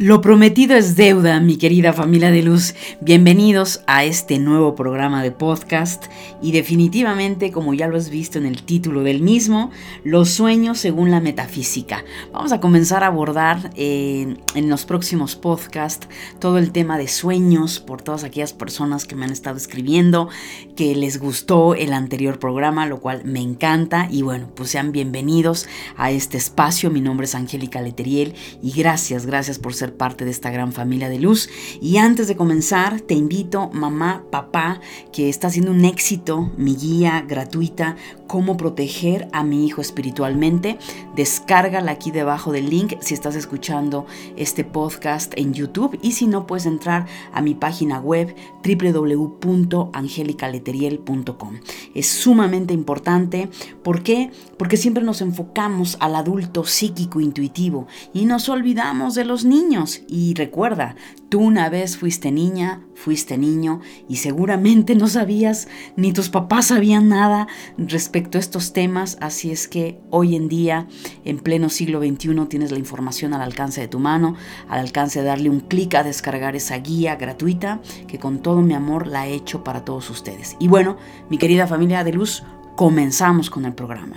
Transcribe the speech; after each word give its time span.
Lo 0.00 0.20
prometido 0.20 0.76
es 0.76 0.94
deuda, 0.94 1.40
mi 1.40 1.56
querida 1.56 1.92
familia 1.92 2.30
de 2.30 2.44
luz. 2.44 2.76
Bienvenidos 3.00 3.80
a 3.88 4.04
este 4.04 4.38
nuevo 4.38 4.76
programa 4.76 5.24
de 5.24 5.32
podcast 5.32 6.04
y 6.40 6.52
definitivamente, 6.52 7.50
como 7.50 7.74
ya 7.74 7.88
lo 7.88 7.96
has 7.96 8.08
visto 8.08 8.38
en 8.38 8.46
el 8.46 8.62
título 8.62 9.02
del 9.02 9.22
mismo, 9.22 9.72
los 10.04 10.30
sueños 10.30 10.78
según 10.78 11.10
la 11.10 11.18
metafísica. 11.18 12.04
Vamos 12.32 12.52
a 12.52 12.60
comenzar 12.60 13.02
a 13.02 13.08
abordar 13.08 13.72
eh, 13.74 14.36
en 14.54 14.70
los 14.70 14.84
próximos 14.84 15.34
podcasts 15.34 16.06
todo 16.38 16.58
el 16.58 16.70
tema 16.70 16.96
de 16.96 17.08
sueños 17.08 17.80
por 17.80 18.00
todas 18.00 18.22
aquellas 18.22 18.52
personas 18.52 19.04
que 19.04 19.16
me 19.16 19.24
han 19.24 19.32
estado 19.32 19.56
escribiendo, 19.56 20.28
que 20.76 20.94
les 20.94 21.18
gustó 21.18 21.74
el 21.74 21.92
anterior 21.92 22.38
programa, 22.38 22.86
lo 22.86 23.00
cual 23.00 23.22
me 23.24 23.40
encanta 23.40 24.06
y 24.08 24.22
bueno, 24.22 24.48
pues 24.54 24.70
sean 24.70 24.92
bienvenidos 24.92 25.66
a 25.96 26.12
este 26.12 26.36
espacio. 26.36 26.88
Mi 26.88 27.00
nombre 27.00 27.24
es 27.24 27.34
Angélica 27.34 27.80
Leteriel 27.80 28.34
y 28.62 28.70
gracias, 28.70 29.26
gracias 29.26 29.58
por 29.58 29.74
ser 29.74 29.87
parte 29.92 30.24
de 30.24 30.30
esta 30.30 30.50
gran 30.50 30.72
familia 30.72 31.08
de 31.08 31.18
luz. 31.18 31.48
Y 31.80 31.96
antes 31.96 32.28
de 32.28 32.36
comenzar, 32.36 33.00
te 33.00 33.14
invito, 33.14 33.70
mamá, 33.72 34.24
papá, 34.30 34.80
que 35.12 35.28
está 35.28 35.48
haciendo 35.48 35.70
un 35.70 35.84
éxito, 35.84 36.50
mi 36.56 36.76
guía 36.76 37.24
gratuita, 37.26 37.96
cómo 38.26 38.56
proteger 38.56 39.28
a 39.32 39.42
mi 39.42 39.66
hijo 39.66 39.80
espiritualmente. 39.80 40.78
Descárgala 41.16 41.92
aquí 41.92 42.10
debajo 42.10 42.52
del 42.52 42.70
link 42.70 42.94
si 43.00 43.14
estás 43.14 43.34
escuchando 43.34 44.06
este 44.36 44.64
podcast 44.64 45.32
en 45.36 45.54
YouTube 45.54 45.98
y 46.02 46.12
si 46.12 46.26
no 46.26 46.46
puedes 46.46 46.66
entrar 46.66 47.06
a 47.32 47.40
mi 47.40 47.54
página 47.54 47.98
web 47.98 48.34
www.angelicaleteriel.com. 48.64 51.60
Es 51.94 52.08
sumamente 52.08 52.74
importante. 52.74 53.48
¿Por 53.82 54.02
qué? 54.02 54.32
Porque 54.56 54.76
siempre 54.76 55.04
nos 55.04 55.20
enfocamos 55.20 55.96
al 56.00 56.16
adulto 56.16 56.64
psíquico 56.64 57.20
intuitivo 57.20 57.86
y 58.12 58.24
nos 58.24 58.48
olvidamos 58.48 59.14
de 59.14 59.24
los 59.24 59.44
niños 59.44 60.02
y 60.08 60.34
recuerda, 60.34 60.96
tú 61.28 61.40
una 61.40 61.68
vez 61.68 61.96
fuiste 61.96 62.30
niña, 62.30 62.82
fuiste 62.94 63.36
niño 63.38 63.80
y 64.08 64.16
seguramente 64.16 64.94
no 64.94 65.08
sabías 65.08 65.68
ni 65.96 66.12
tus 66.12 66.28
papás 66.28 66.66
sabían 66.66 67.08
nada 67.08 67.48
respecto 67.76 68.38
a 68.38 68.40
estos 68.40 68.72
temas, 68.72 69.18
así 69.20 69.50
es 69.50 69.68
que 69.68 70.00
hoy 70.10 70.36
en 70.36 70.48
día, 70.48 70.86
en 71.24 71.38
pleno 71.38 71.68
siglo 71.68 72.00
XXI, 72.00 72.46
tienes 72.48 72.72
la 72.72 72.78
información 72.78 73.34
al 73.34 73.42
alcance 73.42 73.80
de 73.80 73.88
tu 73.88 73.98
mano, 73.98 74.36
al 74.68 74.80
alcance 74.80 75.20
de 75.20 75.26
darle 75.26 75.50
un 75.50 75.60
clic 75.60 75.94
a 75.94 76.02
descargar 76.02 76.56
esa 76.56 76.78
guía 76.78 77.16
gratuita 77.16 77.80
que 78.06 78.18
con 78.18 78.40
todo 78.40 78.62
mi 78.62 78.74
amor 78.74 79.06
la 79.06 79.26
he 79.26 79.34
hecho 79.34 79.64
para 79.64 79.84
todos 79.84 80.10
ustedes. 80.10 80.56
Y 80.58 80.68
bueno, 80.68 80.96
mi 81.28 81.38
querida 81.38 81.66
familia 81.66 82.04
de 82.04 82.12
luz, 82.12 82.42
comenzamos 82.76 83.50
con 83.50 83.64
el 83.64 83.74
programa. 83.74 84.16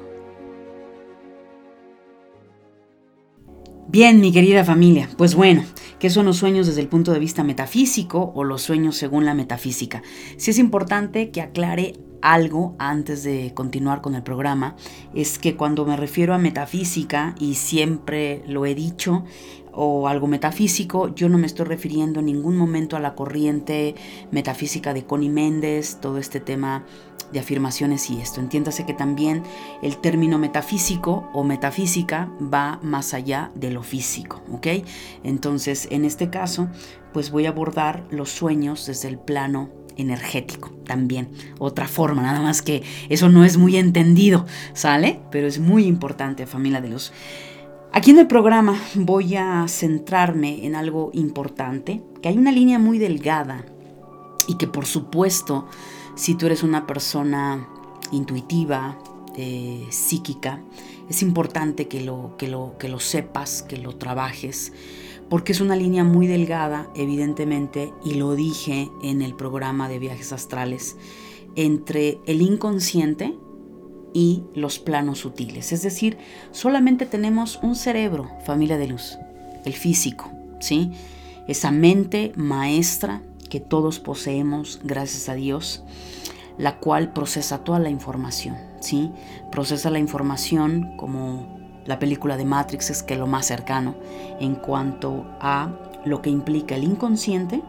Bien, 3.91 4.21
mi 4.21 4.31
querida 4.31 4.63
familia, 4.63 5.09
pues 5.17 5.35
bueno, 5.35 5.65
¿qué 5.99 6.09
son 6.09 6.25
los 6.25 6.37
sueños 6.37 6.65
desde 6.65 6.79
el 6.79 6.87
punto 6.87 7.11
de 7.11 7.19
vista 7.19 7.43
metafísico 7.43 8.31
o 8.33 8.45
los 8.45 8.61
sueños 8.61 8.95
según 8.95 9.25
la 9.25 9.33
metafísica? 9.33 10.01
Sí 10.37 10.51
es 10.51 10.59
importante 10.59 11.29
que 11.29 11.41
aclare 11.41 11.95
algo 12.21 12.73
antes 12.79 13.23
de 13.23 13.51
continuar 13.53 13.99
con 13.99 14.15
el 14.15 14.23
programa, 14.23 14.77
es 15.13 15.39
que 15.39 15.57
cuando 15.57 15.85
me 15.85 15.97
refiero 15.97 16.33
a 16.33 16.37
metafísica, 16.37 17.35
y 17.37 17.55
siempre 17.55 18.43
lo 18.47 18.65
he 18.65 18.75
dicho, 18.75 19.25
o 19.73 20.07
algo 20.07 20.27
metafísico, 20.27 21.13
yo 21.15 21.29
no 21.29 21.37
me 21.37 21.47
estoy 21.47 21.65
refiriendo 21.65 22.19
en 22.19 22.27
ningún 22.27 22.57
momento 22.57 22.95
a 22.95 22.99
la 22.99 23.15
corriente 23.15 23.95
metafísica 24.31 24.93
de 24.93 25.05
Connie 25.05 25.29
Méndez, 25.29 25.97
todo 26.01 26.17
este 26.17 26.39
tema 26.39 26.85
de 27.31 27.39
afirmaciones 27.39 28.09
y 28.09 28.19
esto. 28.19 28.41
Entiéndase 28.41 28.85
que 28.85 28.93
también 28.93 29.43
el 29.81 29.97
término 29.97 30.37
metafísico 30.37 31.29
o 31.33 31.43
metafísica 31.43 32.29
va 32.41 32.79
más 32.81 33.13
allá 33.13 33.51
de 33.55 33.71
lo 33.71 33.83
físico, 33.83 34.41
¿ok? 34.51 34.67
Entonces, 35.23 35.87
en 35.91 36.05
este 36.05 36.29
caso, 36.29 36.67
pues 37.13 37.31
voy 37.31 37.45
a 37.45 37.49
abordar 37.49 38.05
los 38.09 38.29
sueños 38.29 38.85
desde 38.85 39.07
el 39.07 39.17
plano 39.17 39.69
energético 39.97 40.71
también. 40.85 41.29
Otra 41.59 41.87
forma, 41.87 42.21
nada 42.21 42.41
más 42.41 42.61
que 42.61 42.83
eso 43.09 43.29
no 43.29 43.43
es 43.45 43.57
muy 43.57 43.77
entendido, 43.77 44.45
¿sale? 44.73 45.19
Pero 45.31 45.47
es 45.47 45.59
muy 45.59 45.85
importante, 45.85 46.45
familia 46.45 46.81
de 46.81 46.89
luz. 46.89 47.11
Aquí 47.93 48.11
en 48.11 48.19
el 48.19 48.27
programa 48.27 48.79
voy 48.95 49.35
a 49.35 49.67
centrarme 49.67 50.65
en 50.65 50.75
algo 50.75 51.11
importante, 51.13 52.01
que 52.21 52.29
hay 52.29 52.37
una 52.37 52.53
línea 52.53 52.79
muy 52.79 52.99
delgada 52.99 53.65
y 54.47 54.55
que 54.55 54.65
por 54.65 54.85
supuesto, 54.85 55.67
si 56.15 56.35
tú 56.35 56.45
eres 56.45 56.63
una 56.63 56.87
persona 56.87 57.67
intuitiva, 58.13 58.97
eh, 59.35 59.85
psíquica, 59.89 60.61
es 61.09 61.21
importante 61.21 61.89
que 61.89 61.99
lo, 61.99 62.35
que, 62.37 62.47
lo, 62.47 62.77
que 62.79 62.87
lo 62.87 63.01
sepas, 63.01 63.61
que 63.61 63.75
lo 63.75 63.97
trabajes, 63.97 64.71
porque 65.29 65.51
es 65.51 65.59
una 65.59 65.75
línea 65.75 66.05
muy 66.05 66.27
delgada, 66.27 66.89
evidentemente, 66.95 67.91
y 68.05 68.13
lo 68.13 68.35
dije 68.35 68.89
en 69.03 69.21
el 69.21 69.35
programa 69.35 69.89
de 69.89 69.99
viajes 69.99 70.31
astrales, 70.31 70.95
entre 71.57 72.19
el 72.25 72.41
inconsciente 72.41 73.37
y 74.13 74.43
los 74.55 74.79
planos 74.79 75.19
sutiles. 75.19 75.71
Es 75.71 75.81
decir, 75.81 76.17
solamente 76.51 77.05
tenemos 77.05 77.59
un 77.61 77.75
cerebro, 77.75 78.29
familia 78.45 78.77
de 78.77 78.87
luz, 78.87 79.17
el 79.65 79.73
físico, 79.73 80.31
¿sí? 80.59 80.91
Esa 81.47 81.71
mente 81.71 82.31
maestra 82.35 83.21
que 83.49 83.59
todos 83.59 83.99
poseemos, 83.99 84.79
gracias 84.83 85.29
a 85.29 85.33
Dios, 85.33 85.83
la 86.57 86.77
cual 86.79 87.13
procesa 87.13 87.63
toda 87.63 87.79
la 87.79 87.89
información, 87.89 88.57
¿sí? 88.79 89.11
Procesa 89.51 89.89
la 89.89 89.99
información 89.99 90.95
como 90.97 91.59
la 91.85 91.99
película 91.99 92.37
de 92.37 92.45
Matrix 92.45 92.89
es 92.91 93.03
que 93.03 93.15
lo 93.15 93.27
más 93.27 93.47
cercano 93.47 93.95
en 94.39 94.55
cuanto 94.55 95.25
a 95.39 95.71
lo 96.05 96.21
que 96.21 96.29
implica 96.29 96.75
el 96.75 96.83
inconsciente, 96.83 97.61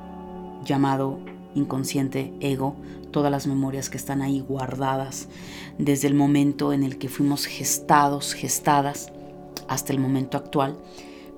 llamado 0.64 1.18
inconsciente 1.54 2.32
ego, 2.40 2.76
todas 3.12 3.30
las 3.30 3.46
memorias 3.46 3.88
que 3.88 3.96
están 3.96 4.22
ahí 4.22 4.40
guardadas 4.40 5.28
desde 5.78 6.08
el 6.08 6.14
momento 6.14 6.72
en 6.72 6.82
el 6.82 6.98
que 6.98 7.08
fuimos 7.08 7.46
gestados, 7.46 8.34
gestadas, 8.34 9.12
hasta 9.68 9.92
el 9.92 10.00
momento 10.00 10.36
actual. 10.36 10.76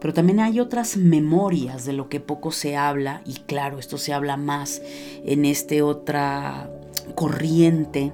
Pero 0.01 0.15
también 0.15 0.41
hay 0.41 0.61
otras 0.61 0.97
memorias 0.97 1.85
de 1.85 1.93
lo 1.93 2.09
que 2.09 2.21
poco 2.21 2.53
se 2.53 2.77
habla, 2.77 3.23
y 3.25 3.35
claro, 3.41 3.79
esto 3.79 3.99
se 3.99 4.13
habla 4.13 4.37
más 4.37 4.83
en 5.25 5.45
este 5.45 5.83
otra 5.83 6.71
corriente 7.15 8.13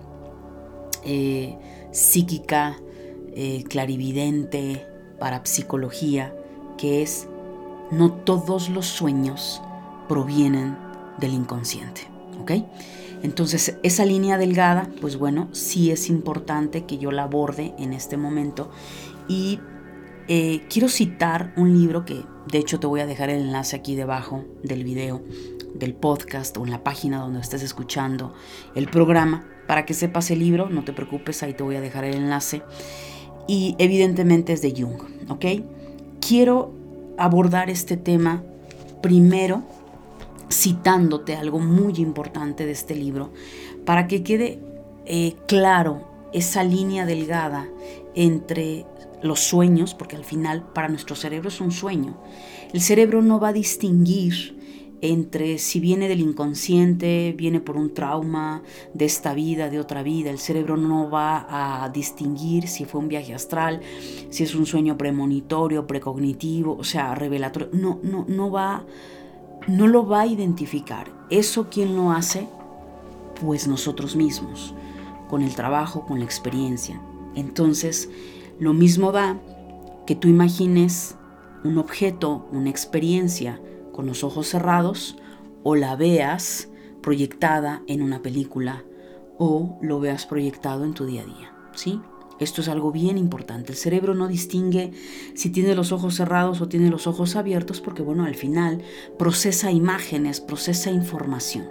eh, 1.05 1.57
psíquica 1.93 2.77
eh, 3.35 3.65
clarividente, 3.69 4.87
para 5.21 5.45
psicología, 5.45 6.35
que 6.77 7.03
es 7.03 7.29
no 7.91 8.13
todos 8.13 8.69
los 8.71 8.87
sueños 8.87 9.61
provienen 10.09 10.77
del 11.19 11.35
inconsciente. 11.35 12.03
¿Ok? 12.41 12.53
Entonces, 13.23 13.77
esa 13.83 14.05
línea 14.05 14.39
delgada, 14.39 14.91
pues 15.01 15.17
bueno, 15.17 15.49
sí 15.53 15.91
es 15.91 16.09
importante 16.09 16.85
que 16.85 16.99
yo 16.99 17.11
la 17.11 17.25
aborde 17.25 17.75
en 17.79 17.93
este 17.93 18.17
momento. 18.17 18.71
Y 19.29 19.61
eh, 20.29 20.63
quiero 20.71 20.89
citar 20.89 21.53
un 21.57 21.73
libro 21.73 22.05
que, 22.05 22.23
de 22.51 22.59
hecho, 22.59 22.81
te 22.81 22.87
voy 22.87 23.01
a 23.01 23.07
dejar 23.07 23.31
el 23.31 23.43
enlace 23.43 23.77
aquí 23.77 23.95
debajo 23.95 24.45
del 24.63 24.85
video, 24.85 25.23
del 25.75 25.95
podcast 25.95 26.57
o 26.57 26.65
en 26.65 26.71
la 26.71 26.83
página 26.83 27.21
donde 27.21 27.41
estés 27.41 27.63
escuchando 27.63 28.35
el 28.75 28.89
programa. 28.89 29.45
Para 29.67 29.87
que 29.87 29.95
sepas 29.95 30.31
el 30.31 30.41
libro, 30.41 30.69
no 30.69 30.85
te 30.85 30.93
preocupes, 30.93 31.43
ahí 31.43 31.55
te 31.55 31.63
voy 31.63 31.77
a 31.77 31.81
dejar 31.81 32.05
el 32.05 32.15
enlace 32.15 32.63
y 33.47 33.75
evidentemente 33.79 34.53
es 34.53 34.63
de 34.63 34.71
Jung, 34.71 35.01
¿ok? 35.29 35.45
Quiero 36.21 36.73
abordar 37.19 37.69
este 37.69 37.97
tema 37.97 38.45
primero 39.03 39.65
citándote 40.51 41.37
algo 41.37 41.61
muy 41.61 41.95
importante 41.97 42.67
de 42.67 42.73
este 42.73 42.95
libro 42.95 43.33
para 43.85 44.07
que 44.09 44.23
quede 44.23 44.61
eh, 45.07 45.35
claro 45.47 46.09
esa 46.33 46.63
línea 46.65 47.07
delgada 47.07 47.69
entre 48.15 48.87
los 49.23 49.41
sueños, 49.41 49.95
porque 49.95 50.17
al 50.17 50.25
final 50.25 50.63
para 50.73 50.89
nuestro 50.89 51.15
cerebro 51.17 51.49
es 51.49 51.61
un 51.61 51.71
sueño. 51.71 52.17
El 52.73 52.81
cerebro 52.81 53.23
no 53.23 53.41
va 53.41 53.49
a 53.49 53.53
distinguir 53.53 54.59
entre 55.03 55.59
si 55.59 55.81
viene 55.81 56.09
del 56.09 56.21
inconsciente, 56.21 57.35
viene 57.37 57.61
por 57.61 57.77
un 57.77 57.95
trauma 57.95 58.63
de 58.93 59.07
esta 59.07 59.35
vida, 59.35 59.71
de 59.71 59.81
otra 59.81 60.03
vida. 60.03 60.31
El 60.31 60.39
cerebro 60.39 60.77
no 60.77 61.11
va 61.11 61.85
a 61.85 61.89
distinguir 61.89 62.69
si 62.69 62.85
fue 62.85 63.01
un 63.01 63.09
viaje 63.09 63.35
astral, 63.35 63.81
si 64.29 64.43
es 64.43 64.55
un 64.55 64.67
sueño 64.67 64.99
premonitorio, 64.99 65.87
precognitivo, 65.87 66.77
o 66.77 66.85
sea, 66.85 67.15
revelatorio. 67.15 67.71
No, 67.73 67.99
no, 68.03 68.27
no 68.29 68.51
va, 68.51 68.85
no 69.67 69.87
lo 69.87 70.07
va 70.07 70.23
a 70.23 70.27
identificar. 70.27 71.11
¿Eso 71.31 71.69
quién 71.71 71.97
lo 71.97 72.11
hace? 72.11 72.49
Pues 73.41 73.69
nosotros 73.69 74.17
mismos, 74.17 74.75
con 75.29 75.43
el 75.43 75.55
trabajo, 75.55 76.07
con 76.07 76.19
la 76.19 76.25
experiencia. 76.25 77.01
Entonces, 77.35 78.09
lo 78.59 78.73
mismo 78.73 79.13
da 79.13 79.39
que 80.07 80.15
tú 80.15 80.29
imagines 80.29 81.17
un 81.65 81.79
objeto, 81.79 82.49
una 82.53 82.71
experiencia 82.71 83.61
con 83.93 84.07
los 84.07 84.25
ojos 84.25 84.49
cerrados 84.49 85.17
o 85.63 85.77
la 85.77 85.97
veas 85.97 86.69
proyectada 87.03 87.83
en 87.87 88.03
una 88.03 88.23
película 88.23 88.85
o 89.39 89.79
lo 89.81 90.01
veas 90.01 90.27
proyectado 90.27 90.85
en 90.85 90.95
tu 90.95 91.07
día 91.07 91.23
a 91.23 91.25
día, 91.25 91.53
¿sí? 91.75 92.01
Esto 92.41 92.63
es 92.63 92.69
algo 92.69 92.91
bien 92.91 93.19
importante. 93.19 93.73
El 93.73 93.79
cerebro 93.79 94.15
no 94.15 94.27
distingue 94.27 94.93
si 95.35 95.51
tiene 95.51 95.75
los 95.75 95.93
ojos 95.93 96.17
cerrados 96.17 96.61
o 96.61 96.69
tiene 96.69 96.91
los 96.91 97.07
ojos 97.07 97.37
abiertos 97.37 97.81
porque, 97.81 98.03
bueno, 98.03 98.25
al 98.25 98.35
final 98.35 98.83
procesa 99.19 99.71
imágenes, 99.71 100.41
procesa 100.41 100.91
información. 100.91 101.69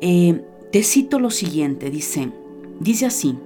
Eh, 0.00 0.42
te 0.72 0.82
cito 0.82 1.20
lo 1.20 1.30
siguiente, 1.30 1.90
dice, 1.90 2.30
dice 2.80 3.06
así, 3.06 3.36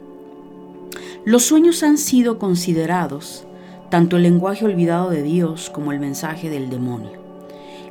los 1.25 1.45
sueños 1.45 1.83
han 1.83 1.99
sido 1.99 2.39
considerados 2.39 3.47
tanto 3.91 4.17
el 4.17 4.23
lenguaje 4.23 4.65
olvidado 4.65 5.11
de 5.11 5.23
Dios 5.23 5.71
como 5.71 5.93
el 5.93 6.01
mensaje 6.01 6.49
del 6.49 6.71
demonio. 6.71 7.23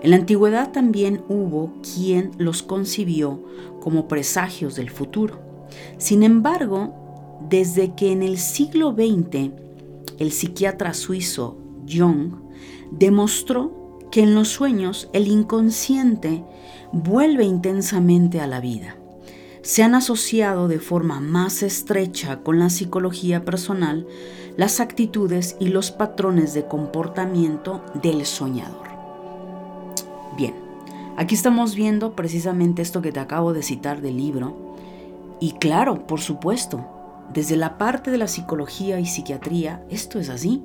En 0.01 0.09
la 0.09 0.15
antigüedad 0.15 0.71
también 0.71 1.23
hubo 1.29 1.71
quien 1.81 2.31
los 2.39 2.63
concibió 2.63 3.43
como 3.79 4.07
presagios 4.07 4.75
del 4.75 4.89
futuro. 4.89 5.39
Sin 5.97 6.23
embargo, 6.23 7.00
desde 7.49 7.95
que 7.95 8.11
en 8.11 8.23
el 8.23 8.37
siglo 8.37 8.93
XX 8.93 9.51
el 10.19 10.31
psiquiatra 10.31 10.93
suizo 10.93 11.57
Jung 11.89 12.33
demostró 12.91 13.99
que 14.11 14.21
en 14.21 14.35
los 14.35 14.49
sueños 14.49 15.09
el 15.13 15.27
inconsciente 15.27 16.43
vuelve 16.91 17.45
intensamente 17.45 18.39
a 18.41 18.47
la 18.47 18.59
vida. 18.59 18.97
Se 19.61 19.83
han 19.83 19.95
asociado 19.95 20.67
de 20.67 20.79
forma 20.79 21.19
más 21.19 21.63
estrecha 21.63 22.41
con 22.41 22.59
la 22.59 22.69
psicología 22.69 23.45
personal 23.45 24.07
las 24.57 24.79
actitudes 24.79 25.55
y 25.59 25.67
los 25.69 25.91
patrones 25.91 26.53
de 26.53 26.65
comportamiento 26.65 27.81
del 28.01 28.25
soñador. 28.25 28.89
Bien, 30.35 30.53
aquí 31.15 31.35
estamos 31.35 31.75
viendo 31.75 32.15
precisamente 32.15 32.81
esto 32.81 33.01
que 33.01 33.11
te 33.11 33.19
acabo 33.19 33.53
de 33.53 33.63
citar 33.63 34.01
del 34.01 34.17
libro. 34.17 34.75
Y 35.39 35.53
claro, 35.53 36.05
por 36.05 36.19
supuesto, 36.19 36.85
desde 37.33 37.55
la 37.55 37.77
parte 37.77 38.11
de 38.11 38.17
la 38.17 38.27
psicología 38.27 38.99
y 38.99 39.05
psiquiatría, 39.05 39.83
esto 39.89 40.19
es 40.19 40.29
así. 40.29 40.63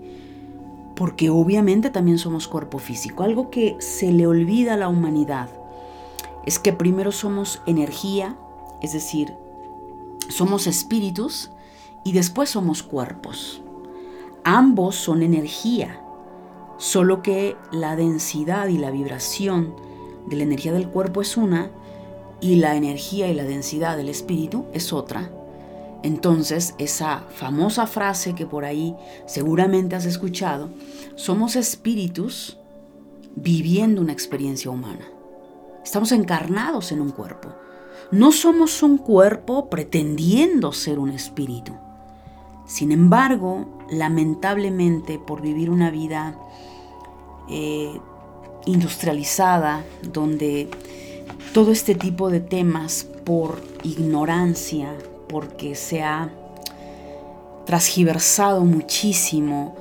Porque 0.94 1.28
obviamente 1.28 1.90
también 1.90 2.18
somos 2.18 2.48
cuerpo 2.48 2.78
físico. 2.78 3.22
Algo 3.22 3.50
que 3.50 3.76
se 3.80 4.12
le 4.12 4.26
olvida 4.26 4.74
a 4.74 4.78
la 4.78 4.88
humanidad 4.88 5.50
es 6.46 6.58
que 6.58 6.72
primero 6.72 7.12
somos 7.12 7.60
energía, 7.66 8.36
es 8.80 8.92
decir, 8.92 9.34
somos 10.28 10.66
espíritus 10.66 11.50
y 12.04 12.12
después 12.12 12.50
somos 12.50 12.82
cuerpos. 12.82 13.62
Ambos 14.44 14.94
son 14.94 15.22
energía, 15.22 16.00
solo 16.78 17.20
que 17.20 17.56
la 17.72 17.96
densidad 17.96 18.68
y 18.68 18.78
la 18.78 18.90
vibración 18.90 19.74
de 20.26 20.36
la 20.36 20.44
energía 20.44 20.72
del 20.72 20.88
cuerpo 20.88 21.20
es 21.20 21.36
una 21.36 21.70
y 22.40 22.56
la 22.56 22.76
energía 22.76 23.28
y 23.28 23.34
la 23.34 23.44
densidad 23.44 23.96
del 23.96 24.08
espíritu 24.08 24.66
es 24.72 24.92
otra. 24.92 25.30
Entonces, 26.06 26.76
esa 26.78 27.24
famosa 27.34 27.88
frase 27.88 28.36
que 28.36 28.46
por 28.46 28.64
ahí 28.64 28.94
seguramente 29.26 29.96
has 29.96 30.04
escuchado, 30.04 30.70
somos 31.16 31.56
espíritus 31.56 32.58
viviendo 33.34 34.02
una 34.02 34.12
experiencia 34.12 34.70
humana. 34.70 35.04
Estamos 35.82 36.12
encarnados 36.12 36.92
en 36.92 37.00
un 37.00 37.10
cuerpo. 37.10 37.48
No 38.12 38.30
somos 38.30 38.84
un 38.84 38.98
cuerpo 38.98 39.68
pretendiendo 39.68 40.70
ser 40.70 41.00
un 41.00 41.10
espíritu. 41.10 41.72
Sin 42.68 42.92
embargo, 42.92 43.66
lamentablemente, 43.90 45.18
por 45.18 45.42
vivir 45.42 45.70
una 45.70 45.90
vida 45.90 46.38
eh, 47.50 48.00
industrializada, 48.64 49.84
donde 50.04 50.70
todo 51.52 51.72
este 51.72 51.96
tipo 51.96 52.30
de 52.30 52.38
temas, 52.38 53.08
por 53.24 53.60
ignorancia, 53.82 54.94
porque 55.28 55.74
se 55.74 56.02
ha 56.02 56.30
transgiversado 57.64 58.64
muchísimo 58.64 59.74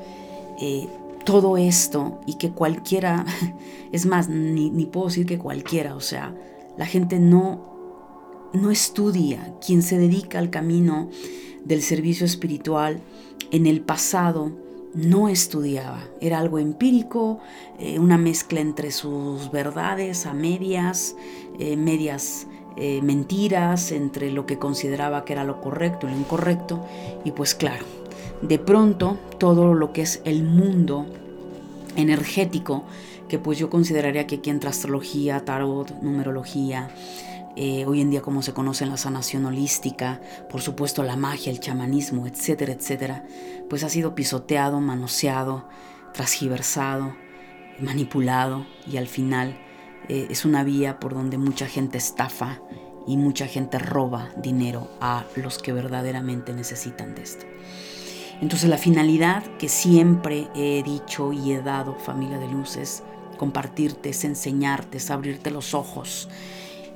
eh, 0.59 0.87
todo 1.23 1.57
esto 1.57 2.19
y 2.25 2.35
que 2.35 2.51
cualquiera, 2.51 3.25
es 3.91 4.05
más, 4.05 4.27
ni, 4.29 4.69
puedo 4.85 5.07
decir 5.07 5.25
que 5.25 5.37
cualquiera, 5.37 5.95
o 5.95 6.01
sea, 6.01 6.35
la 6.77 6.85
gente 6.85 7.19
no, 7.19 8.49
no 8.53 8.71
estudia, 8.71 9.53
quien 9.65 9.81
se 9.81 9.97
dedica 9.97 10.39
al 10.39 10.49
camino 10.49 11.09
del 11.63 11.81
servicio 11.81 12.25
espiritual 12.25 13.01
en 13.51 13.65
el 13.65 13.81
pasado 13.81 14.51
no 14.93 15.27
estudiaba, 15.27 16.07
era 16.21 16.39
algo 16.39 16.57
empírico, 16.57 17.39
eh, 17.79 17.99
una 17.99 18.17
mezcla 18.17 18.61
entre 18.61 18.91
sus 18.91 19.51
verdades 19.51 20.25
a 20.25 20.33
medias, 20.33 21.15
eh, 21.59 21.75
medias 21.75 22.47
eh, 22.77 23.01
mentiras 23.01 23.91
entre 23.91 24.31
lo 24.31 24.45
que 24.45 24.59
consideraba 24.59 25.23
que 25.23 25.33
era 25.33 25.43
lo 25.43 25.61
correcto 25.61 26.07
y 26.07 26.11
lo 26.11 26.17
incorrecto. 26.17 26.85
Y 27.23 27.31
pues 27.31 27.55
claro, 27.55 27.85
de 28.41 28.59
pronto 28.59 29.17
todo 29.37 29.73
lo 29.73 29.93
que 29.93 30.01
es 30.01 30.21
el 30.25 30.43
mundo 30.43 31.05
energético, 31.95 32.83
que 33.29 33.39
pues 33.39 33.57
yo 33.57 33.69
consideraría 33.69 34.27
que 34.27 34.35
aquí 34.35 34.49
entra 34.49 34.69
astrología, 34.69 35.43
tarot, 35.45 36.01
numerología, 36.01 36.89
eh, 37.55 37.85
hoy 37.85 38.01
en 38.01 38.11
día 38.11 38.21
como 38.21 38.41
se 38.41 38.53
conoce 38.53 38.83
en 38.83 38.89
la 38.89 38.97
sanación 38.97 39.45
holística, 39.45 40.21
por 40.49 40.61
supuesto 40.61 41.03
la 41.03 41.15
magia, 41.15 41.51
el 41.51 41.61
chamanismo, 41.61 42.27
etcétera, 42.27 42.73
etcétera, 42.73 43.23
pues 43.69 43.83
ha 43.83 43.89
sido 43.89 44.13
pisoteado, 44.13 44.81
manoseado, 44.81 45.65
transgiversado, 46.13 47.15
manipulado 47.79 48.65
y 48.85 48.97
al 48.97 49.07
final 49.07 49.57
eh, 50.09 50.27
es 50.29 50.45
una 50.45 50.63
vía 50.63 50.99
por 50.99 51.13
donde 51.13 51.37
mucha 51.37 51.67
gente 51.67 51.97
estafa 51.97 52.61
y 53.07 53.17
mucha 53.17 53.47
gente 53.47 53.79
roba 53.79 54.29
dinero 54.37 54.89
a 54.99 55.25
los 55.35 55.59
que 55.59 55.73
verdaderamente 55.73 56.53
necesitan 56.53 57.15
de 57.15 57.23
esto. 57.23 57.45
Entonces 58.41 58.69
la 58.69 58.77
finalidad 58.77 59.43
que 59.57 59.69
siempre 59.69 60.47
he 60.55 60.83
dicho 60.83 61.31
y 61.31 61.53
he 61.53 61.61
dado, 61.61 61.95
familia 61.95 62.37
de 62.37 62.47
luces, 62.47 63.03
compartirte, 63.37 64.09
es 64.09 64.23
enseñarte, 64.25 64.97
es 64.97 65.09
abrirte 65.09 65.51
los 65.51 65.73
ojos, 65.73 66.27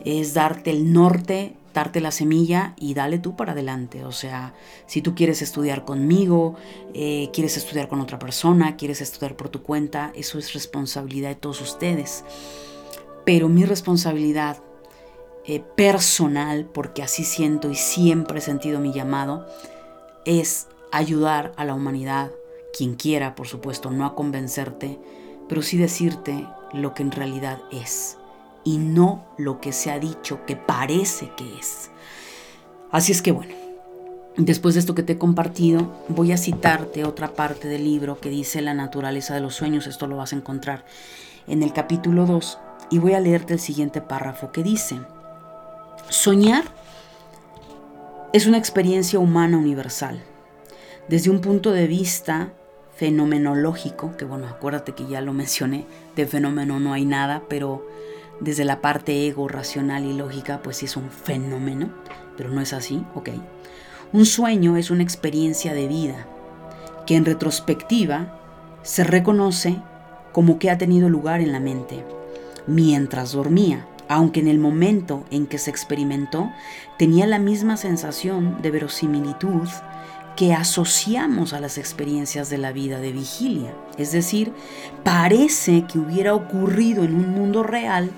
es 0.04 0.34
darte 0.34 0.72
el 0.72 0.92
norte, 0.92 1.56
darte 1.74 2.02
la 2.02 2.12
semilla 2.12 2.74
y 2.78 2.94
dale 2.94 3.20
tú 3.20 3.36
para 3.36 3.54
adelante. 3.54 4.04
O 4.04 4.12
sea, 4.12 4.54
si 4.86 5.02
tú 5.02 5.16
quieres 5.16 5.42
estudiar 5.42 5.86
conmigo, 5.86 6.56
eh, 6.94 7.30
quieres 7.32 7.56
estudiar 7.56 7.88
con 7.88 8.02
otra 8.02 8.20
persona, 8.20 8.76
quieres 8.76 9.00
estudiar 9.00 9.36
por 9.36 9.50
tu 9.50 9.64
cuenta, 9.64 10.12
eso 10.16 10.40
es 10.40 10.54
responsabilidad 10.54 11.30
de 11.30 11.36
todos 11.36 11.62
ustedes 11.62 12.26
pero 13.26 13.50
mi 13.50 13.66
responsabilidad 13.66 14.58
eh, 15.46 15.64
personal, 15.76 16.66
porque 16.66 17.02
así 17.02 17.24
siento 17.24 17.70
y 17.72 17.76
siempre 17.76 18.40
he 18.40 18.42
sentido 18.42 18.80
mi 18.80 18.94
llamado, 18.94 19.48
es 20.26 20.68
ayudar 20.92 21.54
a 21.56 21.66
la 21.66 21.74
humanidad, 21.74 22.32
quien 22.78 22.96
quiera, 22.96 23.36
por 23.36 23.48
supuesto, 23.48 23.90
no 23.90 24.06
a 24.06 24.16
convencerte, 24.16 25.00
pero 25.48 25.62
sí 25.62 25.78
decirte 25.78 26.48
lo 26.74 26.94
que 26.94 27.04
en 27.04 27.12
realidad 27.12 27.62
es 27.72 28.18
y 28.64 28.78
no 28.78 29.26
lo 29.38 29.60
que 29.60 29.72
se 29.72 29.90
ha 29.92 30.00
dicho 30.00 30.46
que 30.46 30.56
parece 30.56 31.32
que 31.36 31.58
es. 31.58 31.90
Así 32.92 33.12
es 33.12 33.22
que 33.22 33.32
bueno, 33.32 33.56
después 34.38 34.76
de 34.76 34.82
esto 34.82 34.94
que 34.94 35.04
te 35.04 35.14
he 35.14 35.18
compartido, 35.18 35.92
voy 36.10 36.32
a 36.32 36.38
citarte 36.38 37.06
otra 37.06 37.34
parte 37.34 37.68
del 37.68 37.86
libro 37.86 38.20
que 38.20 38.30
dice 38.30 38.62
La 38.62 38.74
naturaleza 38.74 39.34
de 39.34 39.42
los 39.42 39.56
sueños, 39.56 39.88
esto 39.88 40.06
lo 40.06 40.18
vas 40.18 40.34
a 40.34 40.36
encontrar 40.36 40.86
en 41.48 41.64
el 41.64 41.74
capítulo 41.74 42.26
2 42.26 42.60
y 42.90 42.98
voy 42.98 43.14
a 43.14 43.20
leerte 43.20 43.54
el 43.54 43.60
siguiente 43.60 44.02
párrafo 44.02 44.52
que 44.52 44.64
dice, 44.64 45.00
soñar 46.10 46.64
es 48.34 48.48
una 48.48 48.58
experiencia 48.58 49.20
humana 49.20 49.58
universal. 49.58 50.24
Desde 51.08 51.30
un 51.30 51.42
punto 51.42 51.72
de 51.72 51.88
vista 51.88 52.54
fenomenológico, 52.96 54.16
que 54.18 54.26
bueno, 54.26 54.48
acuérdate 54.48 54.94
que 54.94 55.08
ya 55.08 55.22
lo 55.22 55.34
mencioné, 55.34 55.86
de 56.16 56.28
fenómeno 56.28 56.80
no 56.80 56.94
hay 56.94 57.06
nada, 57.06 57.44
pero 57.48 57.88
desde 58.40 58.66
la 58.66 58.82
parte 58.82 59.28
ego, 59.28 59.48
racional 59.48 60.06
y 60.06 60.14
lógica, 60.14 60.62
pues 60.62 60.78
sí 60.78 60.86
es 60.86 60.98
un 60.98 61.10
fenómeno, 61.10 61.90
pero 62.38 62.50
no 62.50 62.62
es 62.62 62.74
así, 62.74 63.04
ok. 63.16 63.30
Un 64.14 64.26
sueño 64.26 64.78
es 64.78 64.92
una 64.92 65.04
experiencia 65.04 65.74
de 65.74 65.88
vida 65.88 66.28
que 67.06 67.16
en 67.16 67.26
retrospectiva 67.26 68.40
se 68.84 69.04
reconoce 69.04 69.78
como 70.32 70.60
que 70.60 70.70
ha 70.70 70.78
tenido 70.78 71.10
lugar 71.10 71.42
en 71.42 71.52
la 71.52 71.60
mente 71.60 72.04
mientras 72.70 73.34
dormía, 73.34 73.86
aunque 74.08 74.40
en 74.40 74.48
el 74.48 74.60
momento 74.60 75.26
en 75.32 75.48
que 75.48 75.58
se 75.58 75.70
experimentó 75.70 76.52
tenía 76.98 77.28
la 77.28 77.40
misma 77.40 77.78
sensación 77.78 78.62
de 78.62 78.72
verosimilitud 78.72 79.68
que 80.36 80.54
asociamos 80.54 81.52
a 81.52 81.60
las 81.60 81.78
experiencias 81.78 82.50
de 82.50 82.58
la 82.58 82.72
vida 82.72 83.00
de 83.00 83.12
vigilia. 83.12 83.76
Es 83.98 84.14
decir, 84.14 84.54
parece 85.04 85.86
que 85.86 86.00
hubiera 86.00 86.34
ocurrido 86.34 87.04
en 87.04 87.14
un 87.16 87.30
mundo 87.30 87.62
real 87.62 88.12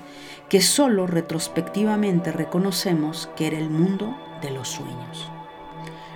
que 0.48 0.60
solo 0.60 1.06
retrospectivamente 1.06 2.30
reconocemos 2.30 3.28
que 3.36 3.48
era 3.48 3.58
el 3.58 3.70
mundo 3.70 4.16
de 4.40 4.50
los 4.50 4.68
sueños. 4.68 5.28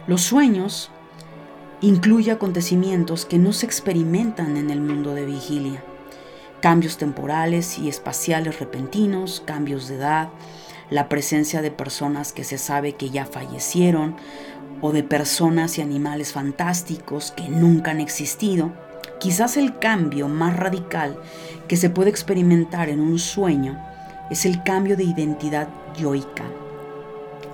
Los 0.07 0.23
sueños 0.23 0.91
incluye 1.81 2.31
acontecimientos 2.31 3.27
que 3.27 3.39
no 3.39 3.53
se 3.53 3.67
experimentan 3.67 4.57
en 4.57 4.71
el 4.71 4.81
mundo 4.81 5.15
de 5.15 5.27
vigilia. 5.27 5.83
Cambios 6.67 6.97
temporales 6.97 7.79
y 7.79 7.89
espaciales 7.89 8.59
repentinos, 8.59 9.41
cambios 9.47 9.87
de 9.87 9.95
edad, 9.95 10.31
la 10.91 11.09
presencia 11.09 11.63
de 11.63 11.71
personas 11.71 12.33
que 12.33 12.43
se 12.43 12.59
sabe 12.59 12.95
que 12.95 13.09
ya 13.09 13.25
fallecieron 13.25 14.17
o 14.81 14.91
de 14.91 15.05
personas 15.05 15.79
y 15.79 15.83
animales 15.83 16.33
fantásticos 16.33 17.31
que 17.31 17.49
nunca 17.49 17.93
han 17.93 18.01
existido. 18.01 18.73
Quizás 19.21 19.57
el 19.57 19.79
cambio 19.79 20.27
más 20.27 20.57
radical 20.57 21.17
que 21.69 21.77
se 21.77 21.89
puede 21.89 22.11
experimentar 22.11 22.89
en 22.89 22.99
un 22.99 23.21
sueño 23.21 23.81
es 24.29 24.45
el 24.45 24.65
cambio 24.65 24.97
de 24.97 25.05
identidad 25.05 25.69
yoica 25.97 26.47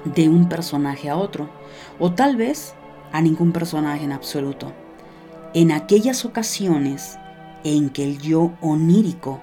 de 0.07 0.31
un 0.31 0.49
personaje 0.49 1.11
a 1.11 1.19
otro, 1.19 1.51
o 1.99 2.13
tal 2.13 2.37
vez 2.37 2.73
a 3.13 3.21
ningún 3.21 3.53
personaje 3.53 4.05
en 4.05 4.13
absoluto. 4.13 4.73
En 5.53 5.71
aquellas 5.71 6.25
ocasiones 6.25 7.19
en 7.65 7.91
que 7.91 8.05
el 8.05 8.19
yo 8.19 8.53
onírico 8.61 9.41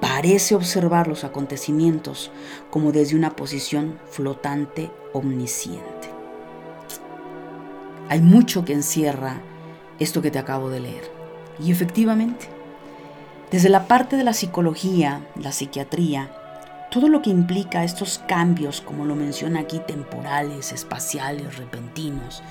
parece 0.00 0.54
observar 0.54 1.08
los 1.08 1.24
acontecimientos 1.24 2.30
como 2.70 2.92
desde 2.92 3.16
una 3.16 3.36
posición 3.36 3.98
flotante 4.10 4.90
omnisciente. 5.12 6.10
Hay 8.08 8.20
mucho 8.20 8.64
que 8.64 8.74
encierra 8.74 9.40
esto 9.98 10.20
que 10.20 10.30
te 10.30 10.38
acabo 10.38 10.68
de 10.68 10.80
leer. 10.80 11.10
Y 11.58 11.70
efectivamente, 11.70 12.48
desde 13.50 13.68
la 13.68 13.86
parte 13.86 14.16
de 14.16 14.24
la 14.24 14.34
psicología, 14.34 15.26
la 15.36 15.52
psiquiatría, 15.52 16.30
todo 16.90 17.08
lo 17.08 17.22
que 17.22 17.30
implica 17.30 17.82
estos 17.82 18.20
cambios, 18.28 18.80
como 18.80 19.04
lo 19.04 19.16
menciona 19.16 19.60
aquí, 19.60 19.80
temporales, 19.80 20.72
espaciales, 20.72 21.56
repentinos, 21.56 22.42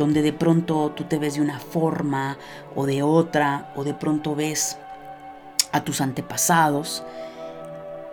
donde 0.00 0.22
de 0.22 0.32
pronto 0.32 0.92
tú 0.96 1.04
te 1.04 1.18
ves 1.18 1.34
de 1.34 1.42
una 1.42 1.60
forma 1.60 2.38
o 2.74 2.86
de 2.86 3.02
otra, 3.02 3.70
o 3.76 3.84
de 3.84 3.92
pronto 3.92 4.34
ves 4.34 4.78
a 5.72 5.84
tus 5.84 6.00
antepasados. 6.00 7.04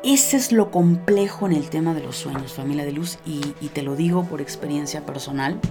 Ese 0.03 0.35
es 0.35 0.51
lo 0.51 0.69
complejo 0.69 1.45
en 1.45 1.53
el 1.53 1.69
tema 1.69 1.93
de 1.93 2.03
los 2.03 2.17
sueños, 2.17 2.51
familia 2.51 2.83
de 2.83 2.91
luz, 2.91 3.19
y, 3.25 3.39
te 3.69 3.83
lo 3.83 3.95
digo 3.95 4.25
por 4.25 4.41
experiencia 4.41 5.05
personal 5.05 5.61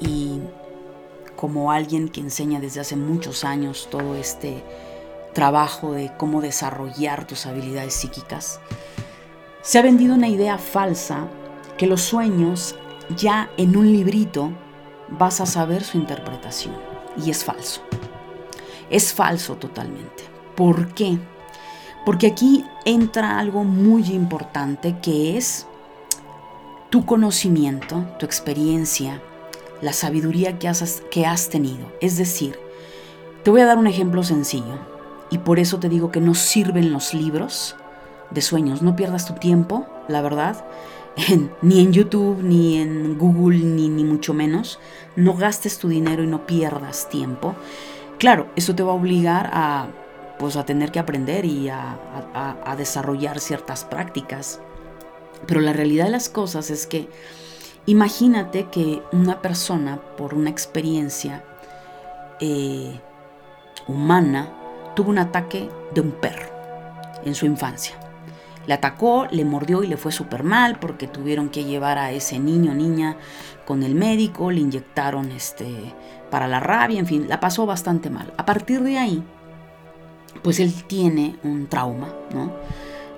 y 0.00 0.40
como 1.36 1.70
alguien 1.70 2.08
que 2.08 2.20
enseña 2.20 2.58
desde 2.58 2.80
hace 2.80 2.96
muchos 2.96 3.44
años 3.44 3.86
todo 3.92 4.16
este 4.16 4.64
trabajo 5.34 5.92
de 5.92 6.10
cómo 6.18 6.40
desarrollar 6.40 7.28
tus 7.28 7.46
habilidades 7.46 7.94
psíquicas. 7.94 8.58
Se 9.62 9.78
ha 9.78 9.82
vendido 9.82 10.16
una 10.16 10.28
idea 10.28 10.58
falsa 10.58 11.28
que 11.78 11.86
los 11.86 12.02
sueños 12.02 12.74
ya 13.16 13.50
en 13.56 13.76
un 13.76 13.92
librito 13.92 14.52
vas 15.18 15.40
a 15.40 15.46
saber 15.46 15.84
su 15.84 15.98
interpretación. 15.98 16.74
Y 17.16 17.30
es 17.30 17.44
falso. 17.44 17.82
Es 18.90 19.12
falso 19.12 19.56
totalmente. 19.56 20.24
¿Por 20.56 20.94
qué? 20.94 21.18
Porque 22.04 22.26
aquí 22.26 22.64
entra 22.84 23.38
algo 23.38 23.64
muy 23.64 24.06
importante 24.06 24.98
que 25.00 25.36
es 25.36 25.66
tu 26.90 27.06
conocimiento, 27.06 28.04
tu 28.18 28.26
experiencia, 28.26 29.22
la 29.80 29.92
sabiduría 29.92 30.58
que 30.58 30.68
has, 30.68 31.02
que 31.10 31.26
has 31.26 31.48
tenido. 31.48 31.92
Es 32.00 32.16
decir, 32.16 32.58
te 33.42 33.50
voy 33.50 33.60
a 33.60 33.66
dar 33.66 33.78
un 33.78 33.86
ejemplo 33.86 34.22
sencillo 34.22 34.78
y 35.30 35.38
por 35.38 35.58
eso 35.58 35.78
te 35.78 35.88
digo 35.88 36.10
que 36.10 36.20
no 36.20 36.34
sirven 36.34 36.92
los 36.92 37.14
libros 37.14 37.76
de 38.30 38.42
sueños. 38.42 38.82
No 38.82 38.96
pierdas 38.96 39.26
tu 39.26 39.34
tiempo, 39.34 39.86
la 40.08 40.22
verdad, 40.22 40.64
ni 41.62 41.80
en 41.80 41.92
YouTube, 41.92 42.42
ni 42.42 42.78
en 42.78 43.18
Google, 43.18 43.58
ni, 43.58 43.88
ni 43.88 44.04
mucho 44.04 44.34
menos. 44.34 44.78
No 45.16 45.34
gastes 45.34 45.78
tu 45.78 45.88
dinero 45.88 46.22
y 46.22 46.26
no 46.26 46.46
pierdas 46.46 47.08
tiempo. 47.08 47.54
Claro, 48.18 48.48
eso 48.56 48.74
te 48.74 48.82
va 48.82 48.92
a 48.92 48.96
obligar 48.96 49.50
a, 49.52 49.88
pues, 50.38 50.56
a 50.56 50.64
tener 50.64 50.92
que 50.92 50.98
aprender 50.98 51.44
y 51.44 51.68
a, 51.68 51.98
a, 52.64 52.76
desarrollar 52.76 53.40
ciertas 53.40 53.84
prácticas. 53.84 54.60
Pero 55.46 55.60
la 55.60 55.72
realidad 55.72 56.04
de 56.04 56.12
las 56.12 56.28
cosas 56.28 56.70
es 56.70 56.86
que 56.86 57.08
imagínate 57.86 58.68
que 58.70 59.02
una 59.12 59.42
persona, 59.42 60.00
por 60.16 60.34
una 60.34 60.50
experiencia 60.50 61.44
eh, 62.40 63.00
humana, 63.88 64.52
tuvo 64.94 65.10
un 65.10 65.18
ataque 65.18 65.68
de 65.92 66.00
un 66.00 66.12
perro 66.12 66.46
en 67.24 67.34
su 67.34 67.46
infancia. 67.46 67.96
Le 68.66 68.74
atacó, 68.74 69.26
le 69.30 69.44
mordió 69.44 69.82
y 69.82 69.88
le 69.88 69.96
fue 69.96 70.12
súper 70.12 70.44
mal 70.44 70.78
porque 70.78 71.08
tuvieron 71.08 71.48
que 71.48 71.64
llevar 71.64 71.98
a 71.98 72.12
ese 72.12 72.38
niño 72.38 72.74
niña 72.74 73.16
con 73.66 73.82
el 73.82 73.94
médico, 73.94 74.50
le 74.50 74.60
inyectaron 74.60 75.32
este, 75.32 75.66
para 76.30 76.48
la 76.48 76.60
rabia, 76.60 76.98
en 76.98 77.06
fin, 77.06 77.28
la 77.28 77.40
pasó 77.40 77.66
bastante 77.66 78.10
mal. 78.10 78.32
A 78.36 78.44
partir 78.44 78.82
de 78.82 78.98
ahí, 78.98 79.22
pues 80.42 80.60
él 80.60 80.72
tiene 80.84 81.36
un 81.42 81.66
trauma, 81.68 82.08
¿no? 82.32 82.52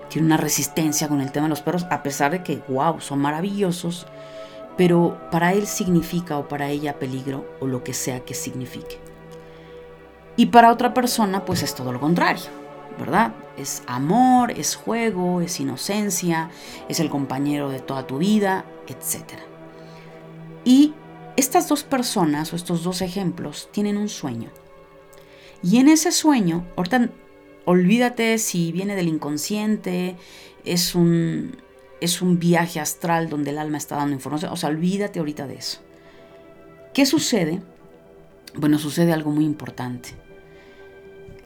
Tiene 0.09 0.27
una 0.27 0.37
resistencia 0.37 1.09
con 1.09 1.21
el 1.21 1.33
tema 1.33 1.47
de 1.47 1.51
los 1.51 1.63
perros, 1.63 1.87
a 1.91 2.03
pesar 2.03 2.33
de 2.33 2.43
que, 2.43 2.63
wow, 2.69 3.01
son 3.01 3.21
maravillosos, 3.21 4.07
pero 4.77 5.19
para 5.31 5.53
él 5.53 5.67
significa 5.67 6.39
o 6.39 6.49
para 6.49 6.69
ella 6.69 6.99
peligro 6.99 7.47
o 7.61 7.67
lo 7.67 7.85
que 7.85 7.95
sea 7.95 8.21
que 8.21 8.35
signifique. 8.35 8.99
Y 10.37 10.47
para 10.47 10.73
otra 10.73 10.93
persona, 10.95 11.45
pues 11.45 11.63
es 11.63 11.75
todo 11.75 11.93
lo 11.93 12.01
contrario, 12.01 12.43
¿verdad? 12.99 13.35
Es 13.57 13.83
amor, 13.87 14.51
es 14.53 14.77
juego, 14.77 15.41
es 15.41 15.61
inocencia, 15.61 16.51
es 16.89 17.01
el 17.01 17.11
compañero 17.11 17.69
de 17.69 17.81
toda 17.81 18.07
tu 18.07 18.19
vida, 18.19 18.65
etc. 18.87 19.39
Y 20.65 20.95
estas 21.37 21.69
dos 21.69 21.83
personas 21.83 22.53
o 22.53 22.57
estos 22.57 22.83
dos 22.83 23.03
ejemplos 23.03 23.69
tienen 23.73 23.97
un 23.97 24.09
sueño. 24.09 24.51
Y 25.63 25.79
en 25.79 25.89
ese 25.89 26.13
sueño, 26.13 26.65
ahorita 26.77 27.11
olvídate 27.65 28.39
si 28.39 28.73
viene 28.73 28.97
del 28.97 29.09
inconsciente, 29.09 30.17
es 30.65 30.95
un, 30.95 31.57
es 32.01 32.23
un 32.23 32.39
viaje 32.39 32.81
astral 32.81 33.29
donde 33.29 33.51
el 33.51 33.59
alma 33.59 33.79
está 33.79 33.97
dando 33.97 34.15
información, 34.15 34.53
o 34.53 34.57
sea, 34.57 34.69
olvídate 34.69 35.19
ahorita 35.19 35.47
de 35.47 35.55
eso. 35.55 35.81
¿Qué 36.93 37.07
sucede? 37.07 37.63
Bueno, 38.55 38.79
sucede 38.79 39.13
algo 39.13 39.31
muy 39.31 39.45
importante. 39.45 40.11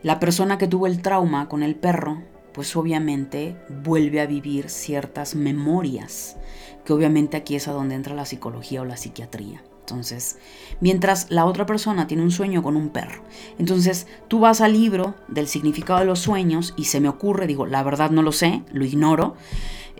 La 0.02 0.20
persona 0.20 0.58
que 0.58 0.68
tuvo 0.68 0.86
el 0.86 1.02
trauma 1.02 1.48
con 1.48 1.62
el 1.62 1.74
perro, 1.74 2.22
pues 2.52 2.76
obviamente 2.76 3.56
vuelve 3.82 4.20
a 4.20 4.26
vivir 4.26 4.70
ciertas 4.70 5.34
memorias, 5.34 6.36
que 6.84 6.92
obviamente 6.92 7.36
aquí 7.36 7.56
es 7.56 7.68
a 7.68 7.72
donde 7.72 7.94
entra 7.94 8.14
la 8.14 8.24
psicología 8.24 8.82
o 8.82 8.84
la 8.84 8.96
psiquiatría. 8.96 9.62
Entonces, 9.80 10.38
mientras 10.80 11.30
la 11.30 11.46
otra 11.46 11.64
persona 11.64 12.06
tiene 12.06 12.22
un 12.22 12.30
sueño 12.30 12.62
con 12.62 12.76
un 12.76 12.90
perro. 12.90 13.22
Entonces, 13.58 14.06
tú 14.28 14.38
vas 14.38 14.60
al 14.60 14.74
libro 14.74 15.14
del 15.28 15.48
significado 15.48 16.00
de 16.00 16.04
los 16.04 16.18
sueños 16.18 16.74
y 16.76 16.84
se 16.84 17.00
me 17.00 17.08
ocurre, 17.08 17.46
digo, 17.46 17.64
la 17.64 17.82
verdad 17.82 18.10
no 18.10 18.22
lo 18.22 18.32
sé, 18.32 18.62
lo 18.70 18.84
ignoro. 18.84 19.34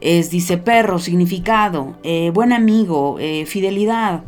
Es, 0.01 0.31
dice 0.31 0.59
perro, 0.59 0.99
significado, 0.99 1.99
eh, 2.03 2.31
buen 2.35 2.53
amigo, 2.53 3.17
eh, 3.19 3.47
fidelidad. 3.47 4.25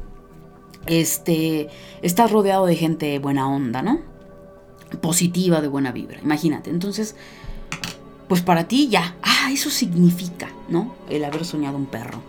Este, 0.87 1.69
estás 2.01 2.33
rodeado 2.33 2.65
de 2.65 2.77
gente 2.77 3.19
buena 3.19 3.47
onda, 3.47 3.83
¿no? 3.83 4.10
Positiva 5.01 5.61
de 5.61 5.69
buena 5.69 5.93
vibra. 5.93 6.21
Imagínate. 6.23 6.71
Entonces, 6.71 7.15
pues 8.29 8.43
para 8.43 8.69
ti 8.69 8.89
ya, 8.89 9.17
ah, 9.23 9.51
eso 9.53 9.71
significa, 9.71 10.49
¿no? 10.69 10.95
El 11.09 11.25
haber 11.25 11.45
soñado 11.45 11.77
un 11.77 11.87
perro. 11.87 12.21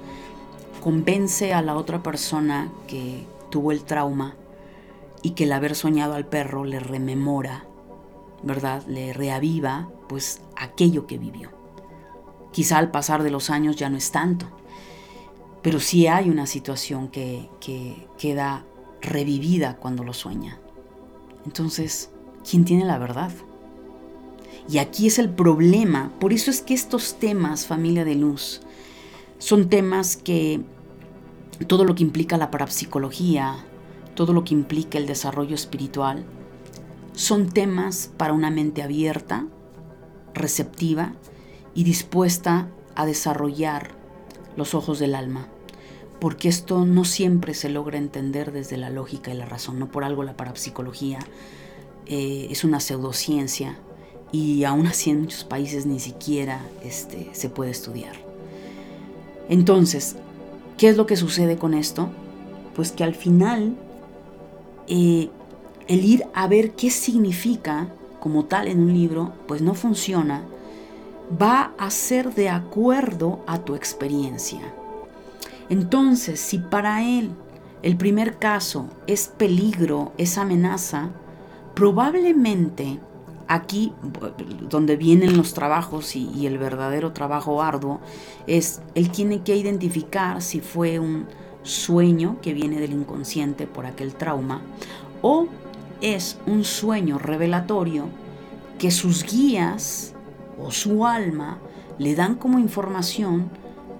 Convence 0.82 1.53
a 1.53 1.62
la 1.62 1.75
otra 1.75 2.01
persona 2.01 2.72
que 2.88 3.27
tuvo 3.50 3.72
el 3.72 3.84
trauma 3.84 4.36
y 5.22 5.32
que 5.32 5.44
el 5.44 5.53
haber 5.53 5.75
soñado 5.75 6.15
al 6.15 6.25
perro 6.25 6.63
le 6.63 6.80
rememora, 6.80 7.65
¿verdad? 8.41 8.84
Le 8.88 9.13
reaviva, 9.13 9.89
pues, 10.10 10.41
aquello 10.56 11.06
que 11.06 11.18
vivió. 11.18 11.51
Quizá 12.51 12.80
al 12.80 12.91
pasar 12.91 13.22
de 13.22 13.30
los 13.30 13.50
años 13.50 13.75
ya 13.75 13.89
no 13.89 13.98
es 13.98 14.12
tanto, 14.12 14.48
pero 15.62 15.80
sí 15.80 16.08
hay 16.08 16.30
una 16.30 16.48
situación 16.48 17.10
que, 17.10 17.50
que 17.60 18.08
queda 18.18 18.65
revivida 19.01 19.77
cuando 19.77 20.03
lo 20.03 20.13
sueña. 20.13 20.58
Entonces, 21.46 22.11
¿quién 22.50 22.65
tiene 22.65 22.86
la 22.86 22.98
verdad? 22.98 23.31
Y 24.69 24.77
aquí 24.77 25.07
es 25.07 25.19
el 25.19 25.29
problema. 25.29 26.12
Por 26.19 26.33
eso 26.33 26.51
es 26.51 26.62
que 26.62 26.74
estos 26.74 27.15
temas, 27.15 27.65
familia 27.65 28.05
de 28.05 28.15
luz, 28.15 28.62
son 29.38 29.69
temas 29.69 30.17
que 30.17 30.62
todo 31.67 31.83
lo 31.83 31.95
que 31.95 32.03
implica 32.03 32.38
la 32.38 32.51
parapsicología, 32.51 33.55
todo 34.15 34.33
lo 34.33 34.43
que 34.43 34.53
implica 34.53 34.98
el 34.98 35.07
desarrollo 35.07 35.55
espiritual, 35.55 36.25
son 37.13 37.50
temas 37.50 38.12
para 38.17 38.33
una 38.33 38.50
mente 38.50 38.81
abierta, 38.81 39.45
receptiva 40.33 41.13
y 41.74 41.83
dispuesta 41.83 42.69
a 42.95 43.05
desarrollar 43.05 43.91
los 44.55 44.74
ojos 44.74 45.00
del 45.00 45.15
alma. 45.15 45.48
Porque 46.19 46.50
esto 46.50 46.86
no 46.86 47.03
siempre 47.03 47.53
se 47.53 47.69
logra 47.69 47.98
entender 47.98 48.51
desde 48.51 48.77
la 48.77 48.89
lógica 48.89 49.33
y 49.33 49.38
la 49.38 49.45
razón. 49.45 49.79
No 49.79 49.91
por 49.91 50.03
algo 50.03 50.24
la 50.24 50.38
parapsicología 50.38 51.19
eh, 52.08 52.48
es 52.50 52.63
una 52.63 52.79
pseudociencia 52.79 53.77
y 54.31 54.63
aún 54.63 54.88
así 54.88 55.10
en 55.10 55.22
muchos 55.22 55.43
países 55.43 55.86
ni 55.86 56.00
siquiera 56.00 56.62
este, 56.84 57.29
se 57.34 57.50
puede 57.50 57.72
estudiar. 57.72 58.15
Entonces, 59.50 60.15
¿qué 60.77 60.89
es 60.89 60.98
lo 60.98 61.05
que 61.05 61.17
sucede 61.17 61.58
con 61.58 61.74
esto? 61.74 62.10
Pues 62.75 62.91
que 62.91 63.03
al 63.03 63.15
final 63.15 63.75
eh, 64.88 65.29
el 65.88 66.05
ir 66.05 66.25
a 66.34 66.48
ver 66.48 66.72
qué 66.72 66.89
significa 66.89 67.89
como 68.20 68.46
tal 68.46 68.67
en 68.67 68.79
un 68.79 68.93
libro, 68.93 69.34
pues 69.48 69.62
no 69.62 69.74
funciona, 69.74 70.43
va 71.41 71.74
a 71.77 71.89
ser 71.89 72.34
de 72.34 72.50
acuerdo 72.50 73.43
a 73.48 73.60
tu 73.60 73.75
experiencia. 73.75 74.62
Entonces, 75.70 76.39
si 76.39 76.60
para 76.60 77.03
él 77.03 77.31
el 77.81 77.98
primer 77.98 78.38
caso 78.38 78.88
es 79.08 79.27
peligro, 79.27 80.13
es 80.17 80.38
amenaza, 80.38 81.10
probablemente 81.74 83.00
aquí 83.48 83.92
donde 84.70 84.96
vienen 84.96 85.36
los 85.36 85.54
trabajos 85.54 86.16
y, 86.16 86.46
el 86.46 86.58
verdadero 86.58 87.12
trabajo 87.12 87.62
arduo 87.62 88.00
es 88.48 88.82
él 88.96 89.12
tiene 89.12 89.42
que 89.42 89.58
identificar 89.58 90.42
si 90.42 90.62
fue 90.62 91.00
un 91.00 91.25
sueño 91.63 92.38
que 92.42 92.54
viene 92.54 92.80
del 92.80 92.94
inconsciente 92.94 93.68
por 93.68 93.86
aquel 93.86 94.16
trauma 94.16 94.62
o 95.22 95.48
es 96.01 96.40
un 96.48 96.63
sueño 96.63 97.20
revelatorio 97.20 98.06
que 98.80 98.90
sus 98.90 99.24
guías 99.24 100.13
o 100.58 100.72
su 100.72 101.06
alma 101.06 101.60
le 101.98 102.16
dan 102.16 102.36
como 102.36 102.58
información 102.58 103.50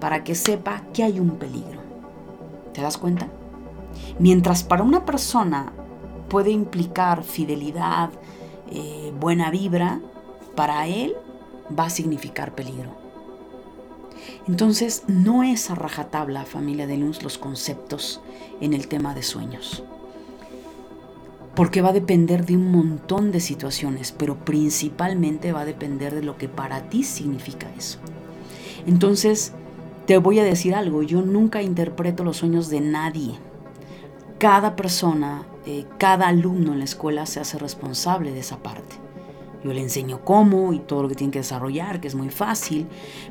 para 0.00 0.24
que 0.24 0.34
sepa 0.34 0.82
que 0.92 1.04
hay 1.04 1.20
un 1.20 1.36
peligro. 1.36 1.80
¿Te 2.74 2.80
das 2.80 2.98
cuenta? 2.98 3.28
Mientras 4.18 4.64
para 4.64 4.82
una 4.82 5.04
persona 5.04 5.72
puede 6.32 6.50
implicar 6.50 7.24
fidelidad, 7.24 8.08
eh, 8.70 9.12
buena 9.20 9.50
vibra, 9.50 10.00
para 10.56 10.86
él 10.86 11.14
va 11.78 11.84
a 11.84 11.90
significar 11.90 12.54
peligro. 12.54 12.96
Entonces, 14.48 15.02
no 15.08 15.42
es 15.42 15.70
a 15.70 15.74
rajatabla, 15.74 16.46
familia 16.46 16.86
de 16.86 16.96
luz, 16.96 17.22
los 17.22 17.36
conceptos 17.36 18.22
en 18.62 18.72
el 18.72 18.88
tema 18.88 19.14
de 19.14 19.22
sueños. 19.22 19.84
Porque 21.54 21.82
va 21.82 21.90
a 21.90 21.92
depender 21.92 22.46
de 22.46 22.56
un 22.56 22.72
montón 22.72 23.30
de 23.30 23.40
situaciones, 23.40 24.10
pero 24.10 24.42
principalmente 24.42 25.52
va 25.52 25.60
a 25.60 25.66
depender 25.66 26.14
de 26.14 26.22
lo 26.22 26.38
que 26.38 26.48
para 26.48 26.88
ti 26.88 27.02
significa 27.02 27.70
eso. 27.76 27.98
Entonces, 28.86 29.52
te 30.06 30.16
voy 30.16 30.38
a 30.38 30.44
decir 30.44 30.74
algo, 30.74 31.02
yo 31.02 31.20
nunca 31.20 31.60
interpreto 31.60 32.24
los 32.24 32.38
sueños 32.38 32.70
de 32.70 32.80
nadie. 32.80 33.34
Cada 34.38 34.76
persona, 34.76 35.46
eh, 35.66 35.86
cada 35.98 36.28
alumno 36.28 36.72
en 36.72 36.78
la 36.78 36.84
escuela 36.84 37.26
se 37.26 37.40
hace 37.40 37.58
responsable 37.58 38.32
de 38.32 38.40
esa 38.40 38.58
parte. 38.58 38.96
Yo 39.64 39.72
le 39.72 39.80
enseño 39.80 40.24
cómo 40.24 40.72
y 40.72 40.80
todo 40.80 41.02
lo 41.02 41.08
que 41.08 41.14
tiene 41.14 41.32
que 41.32 41.38
desarrollar, 41.38 42.00
que 42.00 42.08
es 42.08 42.14
muy 42.14 42.30
fácil, 42.30 42.86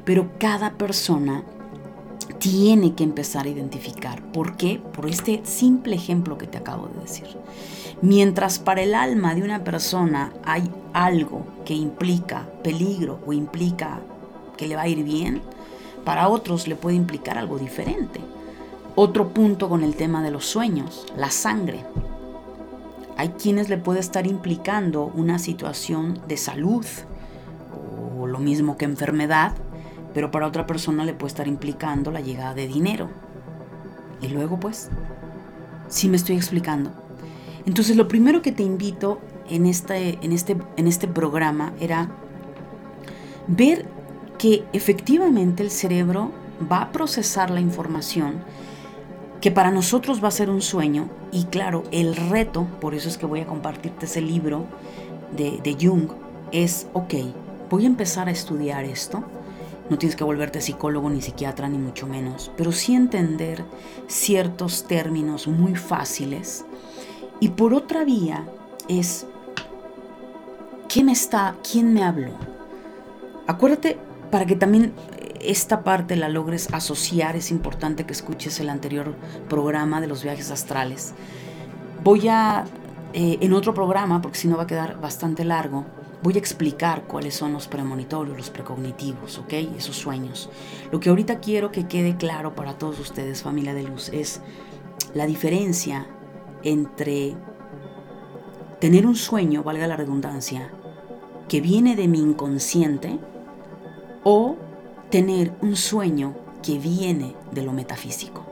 pero 0.05 0.29
cada 0.37 0.73
persona 0.73 1.43
tiene 2.39 2.95
que 2.95 3.03
empezar 3.03 3.45
a 3.45 3.49
identificar. 3.49 4.23
¿Por 4.31 4.55
qué? 4.55 4.81
Por 4.93 5.07
este 5.07 5.41
simple 5.43 5.95
ejemplo 5.95 6.37
que 6.37 6.47
te 6.47 6.57
acabo 6.57 6.87
de 6.87 7.01
decir. 7.01 7.27
Mientras 8.01 8.59
para 8.59 8.81
el 8.81 8.95
alma 8.95 9.35
de 9.35 9.43
una 9.43 9.63
persona 9.63 10.33
hay 10.43 10.71
algo 10.93 11.45
que 11.65 11.75
implica 11.75 12.47
peligro 12.63 13.19
o 13.27 13.33
implica 13.33 13.99
que 14.57 14.67
le 14.67 14.75
va 14.75 14.83
a 14.83 14.87
ir 14.87 15.03
bien, 15.03 15.41
para 16.03 16.29
otros 16.29 16.67
le 16.67 16.75
puede 16.75 16.95
implicar 16.95 17.37
algo 17.37 17.59
diferente. 17.59 18.21
Otro 18.95 19.29
punto 19.29 19.69
con 19.69 19.83
el 19.83 19.95
tema 19.95 20.23
de 20.23 20.31
los 20.31 20.45
sueños, 20.45 21.05
la 21.15 21.29
sangre. 21.29 21.85
Hay 23.17 23.29
quienes 23.29 23.69
le 23.69 23.77
puede 23.77 23.99
estar 23.99 24.25
implicando 24.27 25.05
una 25.05 25.39
situación 25.39 26.19
de 26.27 26.37
salud 26.37 26.85
o 28.19 28.27
lo 28.27 28.39
mismo 28.39 28.77
que 28.77 28.85
enfermedad, 28.85 29.53
pero 30.13 30.31
para 30.31 30.47
otra 30.47 30.67
persona 30.67 31.05
le 31.05 31.13
puede 31.13 31.29
estar 31.29 31.47
implicando 31.47 32.11
la 32.11 32.21
llegada 32.21 32.53
de 32.53 32.67
dinero. 32.67 33.09
Y 34.21 34.27
luego 34.27 34.59
pues, 34.59 34.89
sí 35.87 36.09
me 36.09 36.17
estoy 36.17 36.35
explicando. 36.35 36.91
Entonces 37.65 37.95
lo 37.95 38.07
primero 38.07 38.41
que 38.41 38.51
te 38.51 38.63
invito 38.63 39.19
en 39.49 39.65
este, 39.65 40.17
en 40.21 40.31
este, 40.31 40.57
en 40.77 40.87
este 40.87 41.07
programa 41.07 41.73
era 41.79 42.09
ver 43.47 43.85
que 44.37 44.63
efectivamente 44.73 45.61
el 45.61 45.69
cerebro 45.69 46.31
va 46.71 46.81
a 46.81 46.91
procesar 46.91 47.49
la 47.51 47.59
información 47.59 48.35
que 49.41 49.51
para 49.51 49.71
nosotros 49.71 50.23
va 50.23 50.27
a 50.27 50.31
ser 50.31 50.49
un 50.49 50.61
sueño 50.61 51.09
y 51.31 51.45
claro, 51.45 51.83
el 51.91 52.15
reto, 52.15 52.67
por 52.79 52.93
eso 52.93 53.09
es 53.09 53.17
que 53.17 53.25
voy 53.25 53.41
a 53.41 53.47
compartirte 53.47 54.05
ese 54.05 54.21
libro 54.21 54.65
de, 55.35 55.59
de 55.63 55.75
Jung, 55.81 56.09
es, 56.51 56.87
ok, 56.93 57.13
voy 57.69 57.85
a 57.85 57.87
empezar 57.87 58.27
a 58.27 58.31
estudiar 58.31 58.85
esto, 58.85 59.23
no 59.89 59.97
tienes 59.97 60.15
que 60.15 60.23
volverte 60.23 60.61
psicólogo 60.61 61.09
ni 61.09 61.21
psiquiatra 61.21 61.67
ni 61.67 61.77
mucho 61.77 62.05
menos, 62.07 62.51
pero 62.55 62.71
sí 62.71 62.95
entender 62.95 63.65
ciertos 64.07 64.85
términos 64.85 65.47
muy 65.47 65.75
fáciles. 65.75 66.63
Y 67.41 67.49
por 67.49 67.73
otra 67.73 68.05
vía 68.05 68.45
es, 68.87 69.25
¿quién 70.87 71.09
está, 71.09 71.55
quién 71.69 71.93
me 71.93 72.03
habló? 72.03 72.31
Acuérdate, 73.47 73.97
para 74.29 74.45
que 74.45 74.55
también 74.55 74.93
esta 75.45 75.83
parte 75.83 76.15
la 76.15 76.29
logres 76.29 76.73
asociar, 76.73 77.35
es 77.35 77.51
importante 77.51 78.05
que 78.05 78.13
escuches 78.13 78.59
el 78.59 78.69
anterior 78.69 79.15
programa 79.49 80.01
de 80.01 80.07
los 80.07 80.23
viajes 80.23 80.51
astrales. 80.51 81.13
Voy 82.03 82.27
a, 82.27 82.65
eh, 83.13 83.37
en 83.41 83.53
otro 83.53 83.73
programa, 83.73 84.21
porque 84.21 84.37
si 84.37 84.47
no 84.47 84.57
va 84.57 84.63
a 84.63 84.67
quedar 84.67 84.99
bastante 84.99 85.43
largo, 85.43 85.85
voy 86.23 86.35
a 86.35 86.39
explicar 86.39 87.03
cuáles 87.07 87.35
son 87.35 87.53
los 87.53 87.67
premonitorios, 87.67 88.37
los 88.37 88.49
precognitivos, 88.49 89.39
¿ok? 89.39 89.53
Esos 89.77 89.95
sueños. 89.95 90.49
Lo 90.91 90.99
que 90.99 91.09
ahorita 91.09 91.39
quiero 91.39 91.71
que 91.71 91.87
quede 91.87 92.15
claro 92.15 92.55
para 92.55 92.77
todos 92.77 92.99
ustedes, 92.99 93.41
familia 93.41 93.73
de 93.73 93.83
luz, 93.83 94.09
es 94.09 94.41
la 95.13 95.25
diferencia 95.25 96.07
entre 96.63 97.35
tener 98.79 99.05
un 99.05 99.15
sueño, 99.15 99.63
valga 99.63 99.87
la 99.87 99.95
redundancia, 99.95 100.69
que 101.47 101.61
viene 101.61 101.95
de 101.95 102.07
mi 102.07 102.19
inconsciente, 102.19 103.19
o 104.23 104.55
tener 105.11 105.53
un 105.61 105.75
sueño 105.75 106.33
que 106.63 106.79
viene 106.79 107.35
de 107.51 107.61
lo 107.61 107.73
metafísico. 107.73 108.43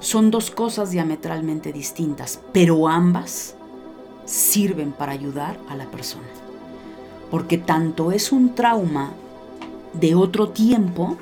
Son 0.00 0.32
dos 0.32 0.50
cosas 0.50 0.90
diametralmente 0.90 1.72
distintas, 1.72 2.40
pero 2.52 2.88
ambas 2.88 3.54
sirven 4.24 4.92
para 4.92 5.12
ayudar 5.12 5.56
a 5.68 5.76
la 5.76 5.86
persona. 5.86 6.26
Porque 7.30 7.56
tanto 7.56 8.10
es 8.10 8.32
un 8.32 8.54
trauma 8.54 9.12
de 9.94 10.16
otro 10.16 10.48
tiempo 10.48 11.16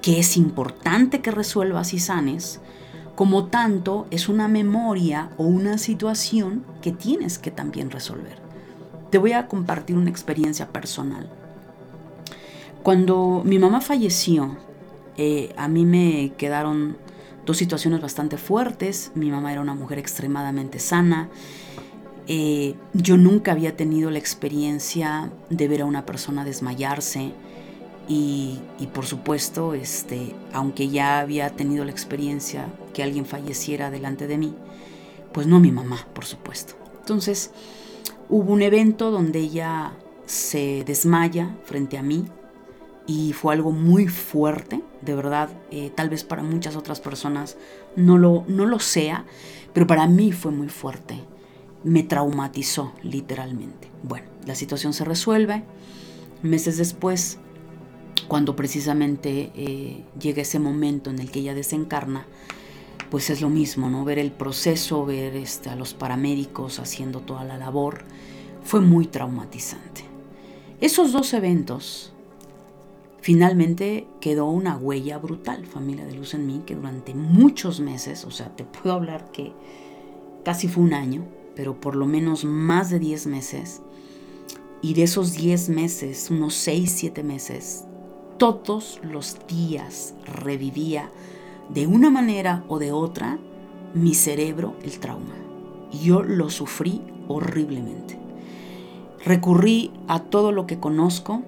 que 0.00 0.20
es 0.20 0.36
importante 0.36 1.20
que 1.20 1.32
resuelvas 1.32 1.92
y 1.92 1.98
sanes, 1.98 2.60
como 3.16 3.46
tanto 3.46 4.06
es 4.10 4.28
una 4.28 4.46
memoria 4.46 5.30
o 5.36 5.44
una 5.44 5.76
situación 5.78 6.64
que 6.80 6.92
tienes 6.92 7.38
que 7.38 7.50
también 7.50 7.90
resolver. 7.90 8.38
Te 9.10 9.18
voy 9.18 9.32
a 9.32 9.48
compartir 9.48 9.96
una 9.96 10.10
experiencia 10.10 10.68
personal. 10.68 11.28
Cuando 12.82 13.42
mi 13.44 13.60
mamá 13.60 13.80
falleció, 13.80 14.56
eh, 15.16 15.52
a 15.56 15.68
mí 15.68 15.84
me 15.84 16.32
quedaron 16.36 16.96
dos 17.46 17.56
situaciones 17.56 18.00
bastante 18.00 18.36
fuertes. 18.36 19.12
Mi 19.14 19.30
mamá 19.30 19.52
era 19.52 19.60
una 19.60 19.74
mujer 19.74 19.98
extremadamente 19.98 20.80
sana. 20.80 21.28
Eh, 22.26 22.74
yo 22.92 23.16
nunca 23.16 23.52
había 23.52 23.76
tenido 23.76 24.10
la 24.10 24.18
experiencia 24.18 25.30
de 25.48 25.68
ver 25.68 25.82
a 25.82 25.84
una 25.84 26.06
persona 26.06 26.44
desmayarse. 26.44 27.32
Y, 28.08 28.58
por 28.92 29.06
supuesto, 29.06 29.74
este, 29.74 30.34
aunque 30.52 30.88
ya 30.88 31.20
había 31.20 31.50
tenido 31.50 31.84
la 31.84 31.92
experiencia 31.92 32.66
que 32.92 33.02
alguien 33.02 33.24
falleciera 33.24 33.90
delante 33.90 34.26
de 34.26 34.38
mí, 34.38 34.54
pues 35.32 35.46
no 35.46 35.60
mi 35.60 35.70
mamá, 35.70 36.08
por 36.12 36.24
supuesto. 36.24 36.74
Entonces, 36.98 37.52
hubo 38.28 38.52
un 38.52 38.60
evento 38.60 39.12
donde 39.12 39.38
ella 39.38 39.92
se 40.26 40.82
desmaya 40.84 41.56
frente 41.64 41.96
a 41.96 42.02
mí, 42.02 42.26
y 43.06 43.32
fue 43.32 43.54
algo 43.54 43.72
muy 43.72 44.08
fuerte, 44.08 44.82
de 45.00 45.14
verdad, 45.14 45.50
eh, 45.70 45.90
tal 45.94 46.08
vez 46.08 46.24
para 46.24 46.42
muchas 46.42 46.76
otras 46.76 47.00
personas 47.00 47.56
no 47.96 48.18
lo, 48.18 48.44
no 48.46 48.66
lo 48.66 48.78
sea, 48.78 49.24
pero 49.72 49.86
para 49.86 50.06
mí 50.06 50.32
fue 50.32 50.52
muy 50.52 50.68
fuerte, 50.68 51.20
me 51.84 52.02
traumatizó 52.02 52.92
literalmente. 53.02 53.90
Bueno, 54.02 54.26
la 54.46 54.54
situación 54.54 54.92
se 54.92 55.04
resuelve, 55.04 55.64
meses 56.42 56.78
después, 56.78 57.38
cuando 58.28 58.54
precisamente 58.56 59.52
eh, 59.54 60.04
llega 60.20 60.42
ese 60.42 60.58
momento 60.58 61.10
en 61.10 61.18
el 61.18 61.30
que 61.30 61.40
ella 61.40 61.54
desencarna, 61.54 62.26
pues 63.10 63.28
es 63.28 63.42
lo 63.42 63.50
mismo, 63.50 63.90
¿no? 63.90 64.04
Ver 64.04 64.18
el 64.18 64.32
proceso, 64.32 65.04
ver 65.04 65.36
este, 65.36 65.68
a 65.68 65.76
los 65.76 65.92
paramédicos 65.92 66.78
haciendo 66.78 67.20
toda 67.20 67.44
la 67.44 67.58
labor, 67.58 68.04
fue 68.64 68.80
muy 68.80 69.06
traumatizante. 69.06 70.04
Esos 70.80 71.12
dos 71.12 71.34
eventos 71.34 72.11
Finalmente 73.22 74.08
quedó 74.20 74.46
una 74.46 74.76
huella 74.76 75.16
brutal, 75.16 75.64
familia 75.64 76.04
de 76.04 76.14
luz 76.14 76.34
en 76.34 76.44
mí, 76.44 76.62
que 76.66 76.74
durante 76.74 77.14
muchos 77.14 77.78
meses, 77.78 78.24
o 78.24 78.32
sea, 78.32 78.54
te 78.56 78.64
puedo 78.64 78.96
hablar 78.96 79.30
que 79.30 79.52
casi 80.44 80.66
fue 80.66 80.82
un 80.82 80.92
año, 80.92 81.24
pero 81.54 81.80
por 81.80 81.94
lo 81.94 82.06
menos 82.06 82.44
más 82.44 82.90
de 82.90 82.98
10 82.98 83.28
meses, 83.28 83.80
y 84.82 84.94
de 84.94 85.04
esos 85.04 85.34
10 85.34 85.68
meses, 85.68 86.32
unos 86.32 86.54
6, 86.54 86.90
7 86.90 87.22
meses, 87.22 87.84
todos 88.38 89.00
los 89.04 89.38
días 89.46 90.14
revivía 90.26 91.08
de 91.72 91.86
una 91.86 92.10
manera 92.10 92.64
o 92.66 92.80
de 92.80 92.90
otra 92.90 93.38
mi 93.94 94.14
cerebro 94.14 94.74
el 94.82 94.98
trauma. 94.98 95.36
Y 95.92 96.06
yo 96.06 96.24
lo 96.24 96.50
sufrí 96.50 97.02
horriblemente. 97.28 98.18
Recurrí 99.24 99.92
a 100.08 100.18
todo 100.24 100.50
lo 100.50 100.66
que 100.66 100.80
conozco, 100.80 101.42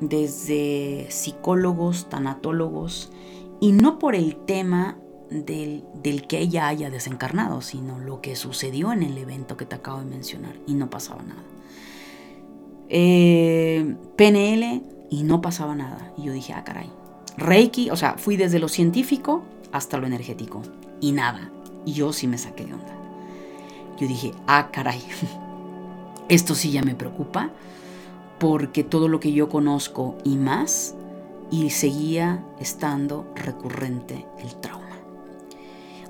desde 0.00 1.06
psicólogos, 1.10 2.08
tanatólogos, 2.08 3.10
y 3.60 3.72
no 3.72 3.98
por 3.98 4.14
el 4.14 4.36
tema 4.36 4.98
del, 5.30 5.84
que 6.28 6.38
ella 6.38 6.68
haya 6.68 6.90
desencarnado, 6.90 7.60
sino 7.60 7.98
lo 7.98 8.20
que 8.20 8.36
sucedió 8.36 8.92
en 8.92 9.02
el 9.02 9.18
evento 9.18 9.56
que 9.56 9.66
te 9.66 9.76
acabo 9.76 9.98
de 9.98 10.06
mencionar, 10.06 10.54
y 10.66 10.74
no 10.74 10.90
pasaba 10.90 11.22
nada. 11.22 11.42
Eh, 12.88 13.96
PNL 14.16 14.82
y 15.10 15.22
no 15.24 15.42
pasaba 15.42 15.74
nada. 15.74 16.12
Y 16.16 16.24
yo 16.24 16.32
dije, 16.32 16.54
ah, 16.54 16.64
caray. 16.64 16.90
Reiki, 17.36 17.90
o 17.90 17.96
sea, 17.96 18.14
fui 18.14 18.36
desde 18.36 18.58
lo 18.58 18.68
científico 18.68 19.42
hasta 19.72 19.98
lo 19.98 20.06
energético, 20.06 20.62
y 21.00 21.12
nada. 21.12 21.50
Y 21.84 21.92
yo 21.92 22.12
sí 22.12 22.26
me 22.26 22.38
saqué 22.38 22.64
de 22.64 22.74
onda. 22.74 22.96
Yo 23.98 24.06
dije, 24.06 24.32
ah, 24.46 24.70
caray. 24.72 25.02
Esto 26.28 26.54
sí 26.54 26.70
ya 26.70 26.82
me 26.82 26.94
preocupa 26.94 27.50
porque 28.38 28.84
todo 28.84 29.08
lo 29.08 29.20
que 29.20 29.32
yo 29.32 29.48
conozco 29.48 30.16
y 30.24 30.36
más, 30.36 30.94
y 31.50 31.70
seguía 31.70 32.44
estando 32.60 33.26
recurrente 33.34 34.26
el 34.38 34.54
trauma. 34.56 34.98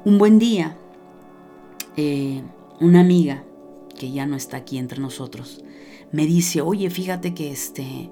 Un 0.04 0.18
buen 0.18 0.38
día, 0.38 0.76
eh, 1.96 2.42
una 2.80 3.00
amiga 3.00 3.44
que 3.98 4.10
ya 4.10 4.26
no 4.26 4.36
está 4.36 4.58
aquí 4.58 4.78
entre 4.78 5.00
nosotros, 5.00 5.62
me 6.12 6.26
dice, 6.26 6.60
oye, 6.60 6.90
fíjate 6.90 7.34
que 7.34 7.50
este, 7.50 8.10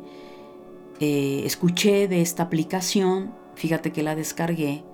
eh, 1.01 1.43
escuché 1.45 2.09
de 2.09 2.23
esta 2.23 2.45
aplicación, 2.45 3.33
fíjate 3.55 3.93
que 3.93 4.03
la 4.03 4.15
descargué 4.15 4.85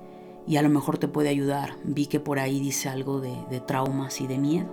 y 0.46 0.56
a 0.56 0.62
lo 0.62 0.68
mejor 0.68 0.98
te 0.98 1.08
puede 1.08 1.28
ayudar. 1.28 1.76
Vi 1.84 2.06
que 2.06 2.20
por 2.20 2.38
ahí 2.38 2.60
dice 2.60 2.88
algo 2.88 3.20
de, 3.20 3.34
de 3.50 3.60
traumas 3.60 4.20
y 4.20 4.26
de 4.26 4.38
miedo. 4.38 4.68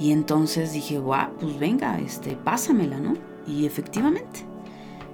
Y 0.00 0.12
entonces 0.12 0.72
dije, 0.72 0.98
guau, 0.98 1.32
pues 1.40 1.58
venga, 1.58 1.98
este, 1.98 2.36
pásamela, 2.36 2.98
¿no? 3.00 3.27
Y 3.48 3.66
efectivamente, 3.66 4.40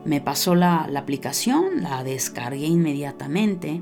me 0.04 0.20
pasó 0.20 0.54
la, 0.54 0.82
aplicación, 0.96 1.82
la 1.82 2.02
descargué 2.04 2.66
inmediatamente 2.66 3.80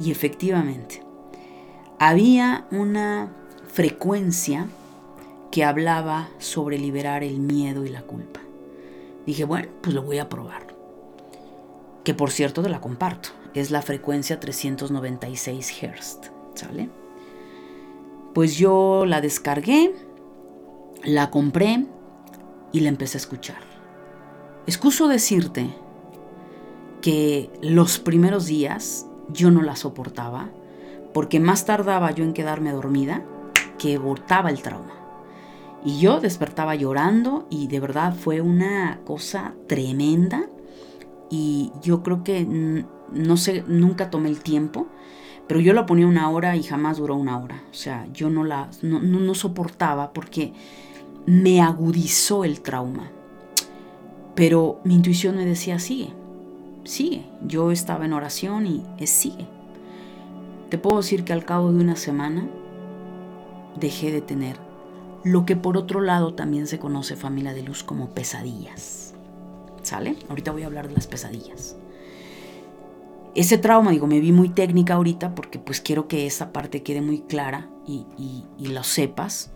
y 0.00 0.10
efectivamente, 0.10 1.02
había 1.98 2.66
una 2.70 3.32
frecuencia 3.68 4.66
que 5.50 5.64
hablaba 5.64 6.28
sobre 6.38 6.78
liberar 6.78 7.22
el 7.22 7.38
miedo 7.38 7.84
y 7.84 7.90
la 7.90 8.02
culpa. 8.02 8.40
Dije, 9.26 9.44
bueno, 9.44 9.68
pues 9.82 9.94
lo 9.94 10.02
voy 10.02 10.18
a 10.18 10.28
probar. 10.28 10.74
Que 12.04 12.14
por 12.14 12.30
cierto 12.30 12.62
te 12.62 12.70
la 12.70 12.80
comparto. 12.80 13.28
Es 13.52 13.70
la 13.70 13.82
frecuencia 13.82 14.40
396 14.40 15.70
Hz. 15.70 16.30
¿Sale? 16.54 16.88
Pues 18.32 18.56
yo 18.56 19.04
la 19.06 19.20
descargué 19.20 19.92
la 21.04 21.30
compré 21.30 21.86
y 22.72 22.80
la 22.80 22.88
empecé 22.88 23.16
a 23.16 23.20
escuchar. 23.20 23.69
Excuso 24.70 25.08
decirte 25.08 25.68
que 27.02 27.50
los 27.60 27.98
primeros 27.98 28.46
días 28.46 29.04
yo 29.28 29.50
no 29.50 29.62
la 29.62 29.74
soportaba 29.74 30.48
porque 31.12 31.40
más 31.40 31.66
tardaba 31.66 32.12
yo 32.12 32.22
en 32.22 32.32
quedarme 32.32 32.70
dormida 32.70 33.24
que 33.80 33.98
botaba 33.98 34.48
el 34.48 34.62
trauma. 34.62 34.94
Y 35.84 35.98
yo 35.98 36.20
despertaba 36.20 36.76
llorando 36.76 37.48
y 37.50 37.66
de 37.66 37.80
verdad 37.80 38.14
fue 38.14 38.42
una 38.42 39.00
cosa 39.04 39.54
tremenda 39.66 40.48
y 41.30 41.72
yo 41.82 42.04
creo 42.04 42.22
que 42.22 42.46
no 43.12 43.36
sé, 43.36 43.64
nunca 43.66 44.08
tomé 44.08 44.28
el 44.28 44.38
tiempo, 44.38 44.86
pero 45.48 45.58
yo 45.58 45.72
la 45.72 45.84
ponía 45.84 46.06
una 46.06 46.30
hora 46.30 46.54
y 46.54 46.62
jamás 46.62 46.98
duró 46.98 47.16
una 47.16 47.40
hora. 47.40 47.60
O 47.72 47.74
sea, 47.74 48.06
yo 48.12 48.30
no 48.30 48.44
la 48.44 48.70
no, 48.82 49.00
no 49.00 49.34
soportaba 49.34 50.12
porque 50.12 50.52
me 51.26 51.60
agudizó 51.60 52.44
el 52.44 52.60
trauma. 52.60 53.10
Pero 54.40 54.80
mi 54.84 54.94
intuición 54.94 55.36
me 55.36 55.44
decía, 55.44 55.78
sigue, 55.78 56.14
sigue. 56.84 57.26
Yo 57.46 57.72
estaba 57.72 58.06
en 58.06 58.14
oración 58.14 58.66
y 58.66 58.82
es 58.96 59.10
sigue. 59.10 59.46
Te 60.70 60.78
puedo 60.78 60.96
decir 60.96 61.24
que 61.24 61.34
al 61.34 61.44
cabo 61.44 61.70
de 61.70 61.78
una 61.78 61.94
semana 61.94 62.48
dejé 63.78 64.10
de 64.10 64.22
tener 64.22 64.56
lo 65.24 65.44
que 65.44 65.56
por 65.56 65.76
otro 65.76 66.00
lado 66.00 66.32
también 66.32 66.66
se 66.66 66.78
conoce 66.78 67.16
familia 67.16 67.52
de 67.52 67.64
luz 67.64 67.84
como 67.84 68.14
pesadillas. 68.14 69.12
¿Sale? 69.82 70.16
Ahorita 70.30 70.52
voy 70.52 70.62
a 70.62 70.68
hablar 70.68 70.88
de 70.88 70.94
las 70.94 71.06
pesadillas. 71.06 71.76
Ese 73.34 73.58
trauma, 73.58 73.90
digo, 73.90 74.06
me 74.06 74.20
vi 74.20 74.32
muy 74.32 74.48
técnica 74.48 74.94
ahorita 74.94 75.34
porque 75.34 75.58
pues 75.58 75.82
quiero 75.82 76.08
que 76.08 76.24
esa 76.24 76.50
parte 76.50 76.82
quede 76.82 77.02
muy 77.02 77.20
clara 77.20 77.68
y, 77.86 78.06
y 78.56 78.68
lo 78.68 78.84
sepas 78.84 79.50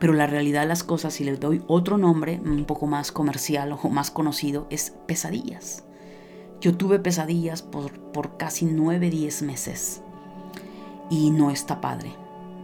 pero 0.00 0.14
la 0.14 0.26
realidad 0.26 0.62
de 0.62 0.68
las 0.68 0.82
cosas, 0.82 1.14
si 1.14 1.24
les 1.24 1.38
doy 1.38 1.62
otro 1.68 1.98
nombre 1.98 2.40
un 2.42 2.64
poco 2.64 2.86
más 2.86 3.12
comercial 3.12 3.78
o 3.80 3.88
más 3.90 4.10
conocido, 4.10 4.66
es 4.70 4.94
pesadillas. 5.06 5.84
Yo 6.60 6.74
tuve 6.74 6.98
pesadillas 6.98 7.62
por, 7.62 7.92
por 8.10 8.38
casi 8.38 8.64
9, 8.64 9.10
10 9.10 9.42
meses 9.42 10.02
y 11.10 11.30
no 11.30 11.50
está 11.50 11.82
padre. 11.82 12.12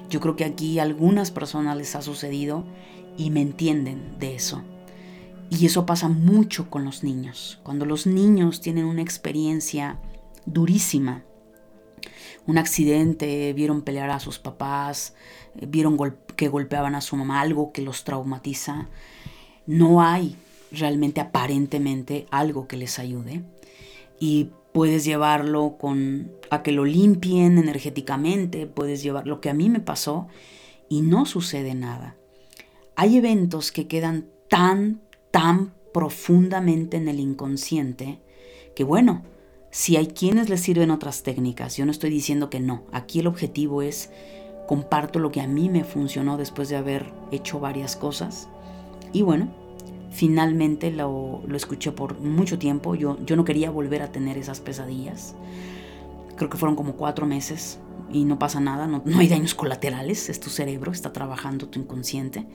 Yo 0.08 0.20
creo 0.20 0.34
que 0.34 0.46
aquí 0.46 0.78
a 0.78 0.82
algunas 0.82 1.30
personas 1.30 1.76
les 1.76 1.94
ha 1.94 2.00
sucedido 2.00 2.64
y 3.18 3.30
me 3.30 3.42
entienden 3.42 4.18
de 4.18 4.34
eso. 4.34 4.62
Y 5.50 5.66
eso 5.66 5.84
pasa 5.84 6.08
mucho 6.08 6.70
con 6.70 6.84
los 6.84 7.04
niños. 7.04 7.60
Cuando 7.62 7.84
los 7.84 8.06
niños 8.06 8.62
tienen 8.62 8.86
una 8.86 9.02
experiencia 9.02 10.00
durísima, 10.46 11.22
un 12.46 12.58
accidente, 12.58 13.52
vieron 13.52 13.82
pelear 13.82 14.10
a 14.10 14.20
sus 14.20 14.38
papás, 14.38 15.14
eh, 15.56 15.66
vieron 15.68 15.96
que 16.36 16.48
golpeaban 16.48 16.94
a 16.94 17.00
su 17.00 17.16
mamá, 17.16 17.40
algo 17.40 17.72
que 17.72 17.82
los 17.82 18.04
traumatiza. 18.04 18.88
No 19.66 20.02
hay 20.02 20.36
realmente 20.70 21.20
aparentemente 21.20 22.26
algo 22.30 22.68
que 22.68 22.76
les 22.76 22.98
ayude. 22.98 23.42
Y 24.20 24.50
puedes 24.72 25.04
llevarlo 25.04 25.76
con 25.78 26.30
a 26.50 26.62
que 26.62 26.72
lo 26.72 26.84
limpien 26.84 27.58
energéticamente, 27.58 28.66
puedes 28.66 29.02
llevar 29.02 29.26
lo 29.26 29.40
que 29.40 29.50
a 29.50 29.54
mí 29.54 29.70
me 29.70 29.80
pasó 29.80 30.28
y 30.88 31.00
no 31.02 31.26
sucede 31.26 31.74
nada. 31.74 32.16
Hay 32.94 33.16
eventos 33.16 33.72
que 33.72 33.88
quedan 33.88 34.26
tan, 34.48 35.00
tan 35.30 35.72
profundamente 35.92 36.98
en 36.98 37.08
el 37.08 37.20
inconsciente 37.20 38.20
que 38.74 38.84
bueno, 38.84 39.22
si 39.70 39.96
hay 39.96 40.06
quienes 40.08 40.48
les 40.48 40.60
sirven 40.60 40.90
otras 40.90 41.22
técnicas, 41.22 41.76
yo 41.76 41.84
no 41.84 41.90
estoy 41.90 42.10
diciendo 42.10 42.50
que 42.50 42.60
no. 42.60 42.84
Aquí 42.92 43.20
el 43.20 43.26
objetivo 43.26 43.82
es 43.82 44.10
comparto 44.66 45.18
lo 45.18 45.30
que 45.30 45.40
a 45.40 45.46
mí 45.46 45.68
me 45.68 45.84
funcionó 45.84 46.36
después 46.36 46.68
de 46.68 46.76
haber 46.76 47.12
hecho 47.30 47.60
varias 47.60 47.96
cosas. 47.96 48.48
Y 49.12 49.22
bueno, 49.22 49.48
finalmente 50.10 50.90
lo, 50.90 51.42
escuché 51.54 51.92
por 51.92 52.20
mucho 52.20 52.58
tiempo. 52.58 52.94
Yo, 52.94 53.18
yo 53.24 53.36
no 53.36 53.44
quería 53.44 53.70
volver 53.70 54.02
a 54.02 54.12
tener 54.12 54.38
esas 54.38 54.60
pesadillas. 54.60 55.34
Creo 56.36 56.50
que 56.50 56.58
fueron 56.58 56.76
como 56.76 56.94
cuatro 56.94 57.26
meses 57.26 57.78
y 58.12 58.24
no 58.24 58.38
pasa 58.38 58.60
nada, 58.60 58.86
no, 58.86 59.02
no 59.04 59.18
hay 59.18 59.28
daños 59.28 59.54
colaterales. 59.54 60.28
Es 60.28 60.40
tu 60.40 60.50
cerebro, 60.50 60.92
está 60.92 61.12
trabajando 61.12 61.68
tu 61.68 61.78
inconsciente. 61.78 62.46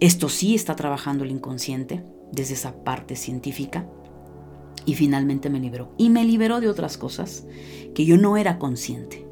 Esto 0.00 0.28
sí 0.28 0.54
está 0.54 0.76
trabajando 0.76 1.24
el 1.24 1.30
inconsciente 1.30 2.04
desde 2.32 2.54
esa 2.54 2.84
parte 2.84 3.16
científica 3.16 3.86
y 4.84 4.94
finalmente 4.94 5.50
me 5.50 5.60
liberó. 5.60 5.92
Y 5.98 6.08
me 6.08 6.24
liberó 6.24 6.60
de 6.60 6.68
otras 6.68 6.96
cosas 6.96 7.44
que 7.94 8.04
yo 8.04 8.16
no 8.16 8.36
era 8.36 8.58
consciente. 8.58 9.27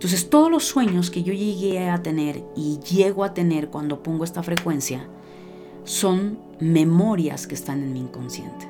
Entonces 0.00 0.30
todos 0.30 0.50
los 0.50 0.64
sueños 0.64 1.10
que 1.10 1.22
yo 1.22 1.34
llegué 1.34 1.90
a 1.90 2.02
tener 2.02 2.42
y 2.56 2.78
llego 2.78 3.22
a 3.22 3.34
tener 3.34 3.68
cuando 3.68 4.02
pongo 4.02 4.24
esta 4.24 4.42
frecuencia 4.42 5.06
son 5.84 6.38
memorias 6.58 7.46
que 7.46 7.54
están 7.54 7.82
en 7.82 7.92
mi 7.92 8.00
inconsciente. 8.00 8.66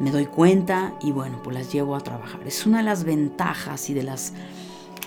Me 0.00 0.10
doy 0.10 0.24
cuenta 0.24 0.94
y 1.02 1.12
bueno, 1.12 1.42
pues 1.44 1.54
las 1.54 1.70
llevo 1.70 1.94
a 1.94 2.00
trabajar. 2.00 2.48
Es 2.48 2.64
una 2.64 2.78
de 2.78 2.84
las 2.84 3.04
ventajas 3.04 3.90
y 3.90 3.94
de 3.94 4.04
las 4.04 4.32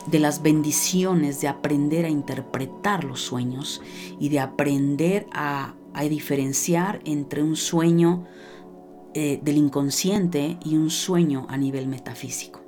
de 0.06 0.20
las 0.20 0.44
bendiciones 0.44 1.42
de 1.42 1.48
aprender 1.48 2.06
a 2.06 2.10
interpretar 2.10 3.04
los 3.04 3.22
sueños 3.22 3.82
y 4.20 4.30
de 4.30 4.40
aprender 4.40 5.26
a, 5.34 5.74
a 5.96 6.04
diferenciar 6.04 7.02
entre 7.04 7.42
un 7.42 7.56
sueño 7.56 8.28
eh, 9.16 9.40
del 9.42 9.58
inconsciente 9.58 10.60
y 10.64 10.78
un 10.78 10.92
sueño 10.92 11.48
a 11.50 11.58
nivel 11.58 11.88
metafísico. 11.88 12.62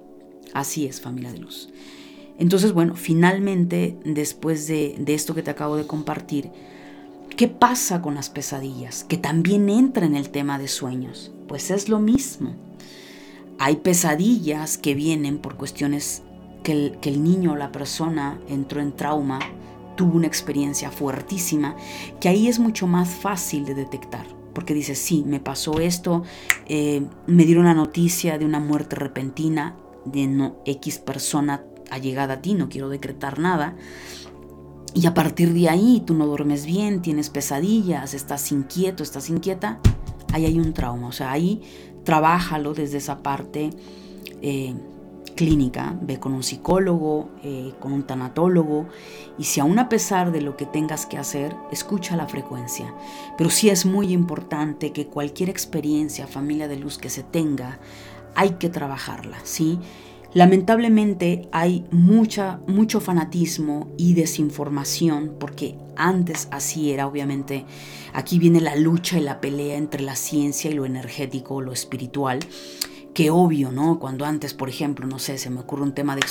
Así 0.55 0.87
es, 0.87 1.01
familia 1.01 1.31
de 1.31 1.37
luz. 1.37 1.69
Entonces, 2.39 2.73
bueno, 2.73 2.95
finalmente, 2.95 3.97
después 4.03 4.67
de, 4.67 4.95
de 4.99 5.13
esto 5.13 5.35
que 5.35 5.43
te 5.43 5.51
acabo 5.51 5.75
de 5.75 5.87
compartir, 5.87 6.49
¿qué 7.35 7.47
pasa 7.47 8.01
con 8.01 8.15
las 8.15 8.29
pesadillas? 8.29 9.03
Que 9.03 9.17
también 9.17 9.69
entra 9.69 10.05
en 10.05 10.15
el 10.15 10.29
tema 10.29 10.57
de 10.57 10.67
sueños. 10.67 11.31
Pues 11.47 11.71
es 11.71 11.89
lo 11.89 11.99
mismo. 11.99 12.55
Hay 13.59 13.77
pesadillas 13.77 14.77
que 14.77 14.95
vienen 14.95 15.37
por 15.37 15.55
cuestiones 15.55 16.23
que 16.63 16.97
el, 17.03 17.23
niño 17.23 17.53
o 17.53 17.55
la 17.55 17.71
persona 17.71 18.39
entró 18.47 18.81
en 18.81 18.93
trauma, 18.93 19.39
tuvo 19.95 20.15
una 20.15 20.27
experiencia 20.27 20.89
fuertísima, 20.89 21.75
que 22.19 22.29
ahí 22.29 22.47
es 22.47 22.57
mucho 22.57 22.87
más 22.87 23.09
fácil 23.09 23.65
de 23.65 23.75
detectar 23.75 24.25
porque 24.53 24.75
dice, 24.75 24.93
sí, 24.93 25.23
me 25.25 25.39
pasó 25.39 25.79
esto, 25.79 26.21
eh, 26.67 27.07
me 27.25 27.45
dieron 27.45 27.65
la 27.65 27.73
noticia 27.73 28.37
de 28.37 28.45
una 28.45 28.59
muerte 28.59 28.95
repentina 28.95 29.75
de 30.05 30.27
no, 30.27 30.57
X 30.65 30.99
persona 30.99 31.63
allegada 31.93 32.35
a 32.35 32.41
ti, 32.41 32.53
no 32.53 32.69
quiero 32.69 32.89
decretar 32.89 33.39
nada, 33.39 33.75
y 34.93 35.07
a 35.07 35.13
partir 35.13 35.53
de 35.53 35.69
ahí 35.69 36.03
tú 36.05 36.13
no 36.13 36.27
duermes 36.27 36.65
bien, 36.65 37.01
tienes 37.01 37.29
pesadillas, 37.29 38.13
estás 38.13 38.51
inquieto, 38.51 39.01
estás 39.01 39.29
inquieta, 39.29 39.79
ahí 40.33 40.45
hay 40.45 40.59
un 40.59 40.73
trauma. 40.73 41.07
O 41.07 41.11
sea, 41.11 41.31
ahí 41.31 41.61
trabájalo 42.03 42.73
desde 42.73 42.97
esa 42.97 43.23
parte 43.23 43.71
eh, 44.41 44.75
clínica, 45.35 45.97
ve 45.99 46.19
con 46.19 46.33
un 46.33 46.43
psicólogo, 46.43 47.31
eh, 47.43 47.73
con 47.79 47.91
un 47.91 48.03
tanatólogo, 48.03 48.87
y 49.39 49.45
si 49.45 49.59
aún 49.59 49.79
a 49.79 49.89
pesar 49.89 50.31
de 50.31 50.41
lo 50.41 50.57
que 50.57 50.67
tengas 50.67 51.07
que 51.07 51.17
hacer, 51.17 51.55
escucha 51.71 52.15
la 52.15 52.27
frecuencia. 52.27 52.93
Pero 53.35 53.49
sí 53.49 53.69
es 53.69 53.87
muy 53.87 54.13
importante 54.13 54.91
que 54.91 55.07
cualquier 55.07 55.49
experiencia, 55.49 56.27
familia 56.27 56.67
de 56.67 56.77
luz 56.77 56.99
que 56.99 57.09
se 57.09 57.23
tenga, 57.23 57.79
hay 58.35 58.51
que 58.51 58.69
trabajarla, 58.69 59.37
¿sí? 59.43 59.79
Lamentablemente 60.33 61.47
hay 61.51 61.85
mucha, 61.91 62.59
mucho 62.65 62.99
fanatismo 62.99 63.93
y 63.97 64.15
desinformación, 64.15 65.35
porque 65.39 65.75
antes 65.95 66.47
así 66.49 66.91
era, 66.91 67.05
obviamente, 67.05 67.65
aquí 68.13 68.39
viene 68.39 68.59
la 68.59 68.75
lucha 68.75 69.19
y 69.19 69.21
la 69.21 69.39
pelea 69.39 69.77
entre 69.77 70.01
la 70.01 70.15
ciencia 70.15 70.71
y 70.71 70.73
lo 70.73 70.85
energético, 70.85 71.61
lo 71.61 71.71
espiritual 71.71 72.39
que 73.13 73.29
obvio, 73.29 73.71
¿no? 73.71 73.99
Cuando 73.99 74.25
antes, 74.25 74.53
por 74.53 74.69
ejemplo, 74.69 75.05
no 75.05 75.19
sé, 75.19 75.37
se 75.37 75.49
me 75.49 75.59
ocurre 75.59 75.83
un 75.83 75.93
tema 75.93 76.15
de 76.15 76.21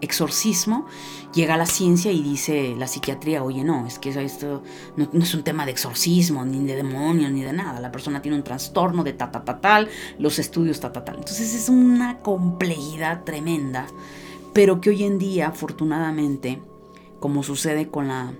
exorcismo, 0.00 0.86
llega 1.32 1.56
la 1.56 1.66
ciencia 1.66 2.10
y 2.10 2.22
dice 2.22 2.74
la 2.76 2.88
psiquiatría, 2.88 3.44
oye, 3.44 3.62
no, 3.62 3.86
es 3.86 3.98
que 3.98 4.10
esto 4.10 4.62
no, 4.96 5.08
es 5.12 5.34
un 5.34 5.44
tema 5.44 5.64
de 5.64 5.70
exorcismo, 5.70 6.44
ni 6.44 6.64
de 6.64 6.74
demonio, 6.74 7.30
ni 7.30 7.42
de 7.42 7.52
nada. 7.52 7.80
La 7.80 7.92
persona 7.92 8.20
tiene 8.20 8.36
un 8.36 8.42
trastorno 8.42 9.04
de 9.04 9.12
ta, 9.12 9.30
ta, 9.30 9.44
ta, 9.44 9.60
tal, 9.60 9.88
los 10.18 10.38
estudios 10.40 10.80
ta, 10.80 10.92
ta, 10.92 11.04
tal. 11.04 11.16
Entonces 11.16 11.54
es 11.54 11.68
una 11.68 12.18
complejidad 12.18 13.22
tremenda, 13.22 13.86
pero 14.52 14.80
que 14.80 14.90
hoy 14.90 15.04
en 15.04 15.18
día, 15.18 15.48
afortunadamente, 15.48 16.60
como 17.20 17.44
sucede 17.44 17.88
con 17.88 18.08
la 18.08 18.32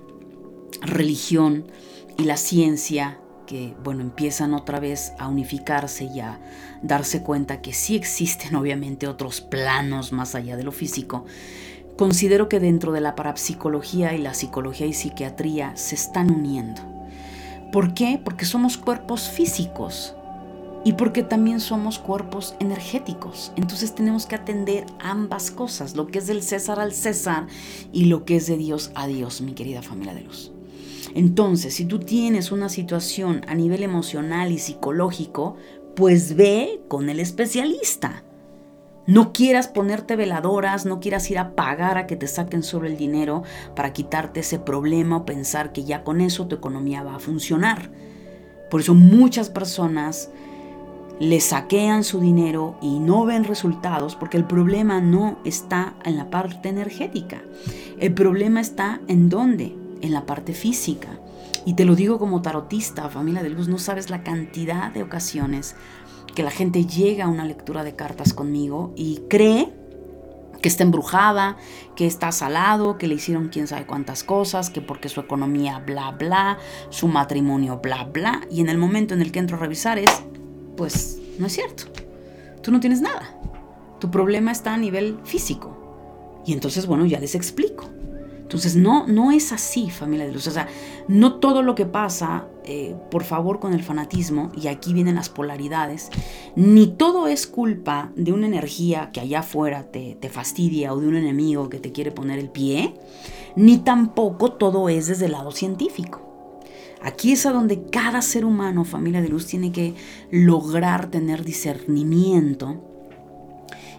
religión 0.81 1.65
y 2.17 2.23
la 2.23 2.35
ciencia, 2.35 3.19
que, 3.49 3.73
bueno, 3.83 4.03
empiezan 4.03 4.53
otra 4.53 4.79
vez 4.79 5.13
a 5.17 5.27
unificarse 5.27 6.03
y 6.03 6.19
a 6.19 6.39
darse 6.83 7.23
cuenta 7.23 7.63
que 7.63 7.73
sí 7.73 7.95
existen 7.95 8.53
obviamente 8.55 9.07
otros 9.07 9.41
planos 9.41 10.11
más 10.11 10.35
allá 10.35 10.55
de 10.55 10.61
lo 10.61 10.71
físico, 10.71 11.25
considero 11.97 12.47
que 12.47 12.59
dentro 12.59 12.91
de 12.91 13.01
la 13.01 13.15
parapsicología 13.15 14.13
y 14.13 14.19
la 14.19 14.35
psicología 14.35 14.85
y 14.85 14.93
psiquiatría 14.93 15.75
se 15.75 15.95
están 15.95 16.29
uniendo. 16.29 16.83
¿Por 17.73 17.95
qué? 17.95 18.21
Porque 18.23 18.45
somos 18.45 18.77
cuerpos 18.77 19.29
físicos 19.29 20.13
y 20.85 20.93
porque 20.93 21.23
también 21.23 21.59
somos 21.59 21.97
cuerpos 21.97 22.53
energéticos. 22.59 23.51
Entonces 23.55 23.95
tenemos 23.95 24.27
que 24.27 24.35
atender 24.35 24.85
ambas 24.99 25.49
cosas, 25.49 25.95
lo 25.95 26.05
que 26.05 26.19
es 26.19 26.27
del 26.27 26.43
César 26.43 26.79
al 26.79 26.93
César 26.93 27.47
y 27.91 28.05
lo 28.05 28.25
que 28.25 28.35
es 28.35 28.45
de 28.45 28.57
Dios 28.57 28.91
a 28.93 29.07
Dios, 29.07 29.41
mi 29.41 29.53
querida 29.53 29.81
familia 29.81 30.13
de 30.13 30.21
luz. 30.21 30.51
Entonces, 31.15 31.73
si 31.73 31.85
tú 31.85 31.99
tienes 31.99 32.51
una 32.51 32.69
situación 32.69 33.41
a 33.47 33.55
nivel 33.55 33.83
emocional 33.83 34.51
y 34.51 34.57
psicológico, 34.57 35.55
pues 35.95 36.35
ve 36.35 36.81
con 36.87 37.09
el 37.09 37.19
especialista. 37.19 38.23
No 39.05 39.33
quieras 39.33 39.67
ponerte 39.67 40.15
veladoras, 40.15 40.85
no 40.85 40.99
quieras 40.99 41.31
ir 41.31 41.39
a 41.39 41.55
pagar 41.55 41.97
a 41.97 42.05
que 42.05 42.15
te 42.15 42.27
saquen 42.27 42.61
sobre 42.61 42.89
el 42.89 42.97
dinero 42.97 43.41
para 43.75 43.91
quitarte 43.91 44.41
ese 44.41 44.59
problema 44.59 45.17
o 45.17 45.25
pensar 45.25 45.73
que 45.73 45.83
ya 45.83 46.03
con 46.03 46.21
eso 46.21 46.47
tu 46.47 46.55
economía 46.55 47.01
va 47.01 47.15
a 47.15 47.19
funcionar. 47.19 47.89
Por 48.69 48.81
eso 48.81 48.93
muchas 48.93 49.49
personas 49.49 50.29
le 51.19 51.41
saquean 51.41 52.03
su 52.03 52.19
dinero 52.19 52.77
y 52.81 52.99
no 52.99 53.25
ven 53.25 53.43
resultados 53.43 54.15
porque 54.15 54.37
el 54.37 54.45
problema 54.45 55.01
no 55.01 55.39
está 55.43 55.95
en 56.05 56.15
la 56.15 56.29
parte 56.29 56.69
energética. 56.69 57.41
El 57.99 58.13
problema 58.13 58.61
está 58.61 59.01
en 59.07 59.27
dónde? 59.27 59.75
En 60.01 60.13
la 60.13 60.25
parte 60.25 60.53
física. 60.53 61.19
Y 61.65 61.73
te 61.73 61.85
lo 61.85 61.95
digo 61.95 62.19
como 62.19 62.41
tarotista, 62.41 63.09
familia 63.09 63.43
de 63.43 63.49
luz, 63.49 63.67
no 63.67 63.77
sabes 63.77 64.09
la 64.09 64.23
cantidad 64.23 64.91
de 64.91 65.03
ocasiones 65.03 65.75
que 66.35 66.43
la 66.43 66.51
gente 66.51 66.85
llega 66.85 67.25
a 67.25 67.27
una 67.27 67.45
lectura 67.45 67.83
de 67.83 67.95
cartas 67.95 68.33
conmigo 68.33 68.93
y 68.95 69.21
cree 69.29 69.73
que 70.61 70.69
está 70.69 70.83
embrujada, 70.83 71.57
que 71.95 72.05
está 72.05 72.31
salado, 72.31 72.97
que 72.97 73.07
le 73.07 73.15
hicieron 73.15 73.49
quién 73.49 73.67
sabe 73.67 73.85
cuántas 73.85 74.23
cosas, 74.23 74.69
que 74.69 74.81
porque 74.81 75.09
su 75.09 75.19
economía 75.19 75.79
bla 75.79 76.11
bla, 76.11 76.57
su 76.89 77.07
matrimonio 77.07 77.79
bla 77.81 78.03
bla, 78.05 78.41
y 78.51 78.61
en 78.61 78.69
el 78.69 78.77
momento 78.77 79.13
en 79.13 79.21
el 79.21 79.31
que 79.31 79.39
entro 79.39 79.57
a 79.57 79.59
revisar 79.59 79.99
es, 79.99 80.23
pues 80.75 81.19
no 81.37 81.47
es 81.47 81.53
cierto, 81.53 81.85
tú 82.61 82.71
no 82.71 82.79
tienes 82.79 83.01
nada, 83.01 83.37
tu 83.99 84.11
problema 84.11 84.51
está 84.51 84.73
a 84.73 84.77
nivel 84.77 85.19
físico. 85.23 85.75
Y 86.45 86.53
entonces, 86.53 86.87
bueno, 86.87 87.05
ya 87.05 87.19
les 87.19 87.35
explico. 87.35 87.89
Entonces, 88.49 88.75
no, 88.75 89.05
no 89.05 89.31
es 89.31 89.51
así, 89.51 89.91
familia 89.91 90.25
de 90.25 90.31
luz. 90.31 90.47
O 90.47 90.51
sea, 90.51 90.67
no 91.07 91.35
todo 91.35 91.61
lo 91.61 91.75
que 91.75 91.85
pasa, 91.85 92.47
eh, 92.63 92.95
por 93.11 93.23
favor, 93.23 93.59
con 93.59 93.75
el 93.75 93.83
fanatismo, 93.83 94.51
y 94.59 94.69
aquí 94.69 94.91
vienen 94.91 95.13
las 95.13 95.29
polaridades, 95.29 96.09
ni 96.55 96.87
todo 96.87 97.27
es 97.27 97.45
culpa 97.45 98.11
de 98.15 98.33
una 98.33 98.47
energía 98.47 99.11
que 99.13 99.19
allá 99.19 99.41
afuera 99.41 99.91
te, 99.91 100.17
te 100.19 100.29
fastidia 100.29 100.91
o 100.95 100.99
de 100.99 101.07
un 101.07 101.15
enemigo 101.15 101.69
que 101.69 101.77
te 101.77 101.91
quiere 101.91 102.09
poner 102.11 102.39
el 102.39 102.49
pie, 102.49 102.95
ni 103.55 103.77
tampoco 103.77 104.53
todo 104.53 104.89
es 104.89 105.05
desde 105.05 105.27
el 105.27 105.33
lado 105.33 105.51
científico. 105.51 106.57
Aquí 107.03 107.33
es 107.33 107.45
a 107.45 107.51
donde 107.51 107.83
cada 107.83 108.23
ser 108.23 108.45
humano, 108.45 108.83
familia 108.83 109.21
de 109.21 109.29
luz, 109.29 109.45
tiene 109.45 109.71
que 109.71 109.93
lograr 110.31 111.11
tener 111.11 111.43
discernimiento 111.43 112.81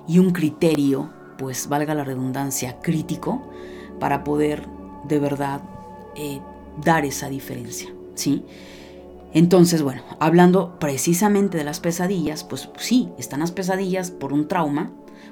y 0.08 0.18
un 0.18 0.30
criterio, 0.32 1.08
pues 1.38 1.68
valga 1.68 1.94
la 1.94 2.02
redundancia, 2.02 2.80
crítico, 2.80 3.48
para 4.00 4.24
poder 4.24 4.66
de 5.04 5.18
verdad 5.20 5.62
eh, 6.16 6.40
dar 6.82 7.04
esa 7.04 7.28
diferencia, 7.28 7.92
¿sí? 8.14 8.44
Entonces, 9.32 9.82
bueno, 9.82 10.02
hablando 10.18 10.78
precisamente 10.80 11.56
de 11.56 11.64
las 11.64 11.78
pesadillas, 11.78 12.42
pues 12.42 12.68
sí, 12.78 13.10
están 13.16 13.40
las 13.40 13.52
pesadillas 13.52 14.10
por 14.10 14.32
un 14.32 14.48
trauma, 14.48 14.90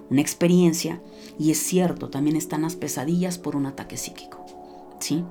una 0.09 0.21
experiencia, 0.21 1.01
y 1.39 1.51
es 1.51 1.59
cierto, 1.59 2.09
también 2.09 2.37
están 2.37 2.63
las 2.63 2.77
pesadillas 2.77 3.39
por 3.39 3.57
un 3.57 3.67
ataque 3.67 3.97
psíquico, 3.97 4.45
¿sí? 5.01 5.25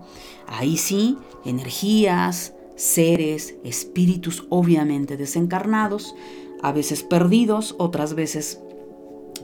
Ahí 0.48 0.76
sí, 0.76 1.18
energías, 1.46 2.54
seres, 2.76 3.56
espíritus 3.64 4.46
obviamente 4.50 5.16
desencarnados, 5.16 6.14
a 6.62 6.72
veces 6.72 7.04
perdidos, 7.04 7.76
otras 7.78 8.16
veces 8.16 8.60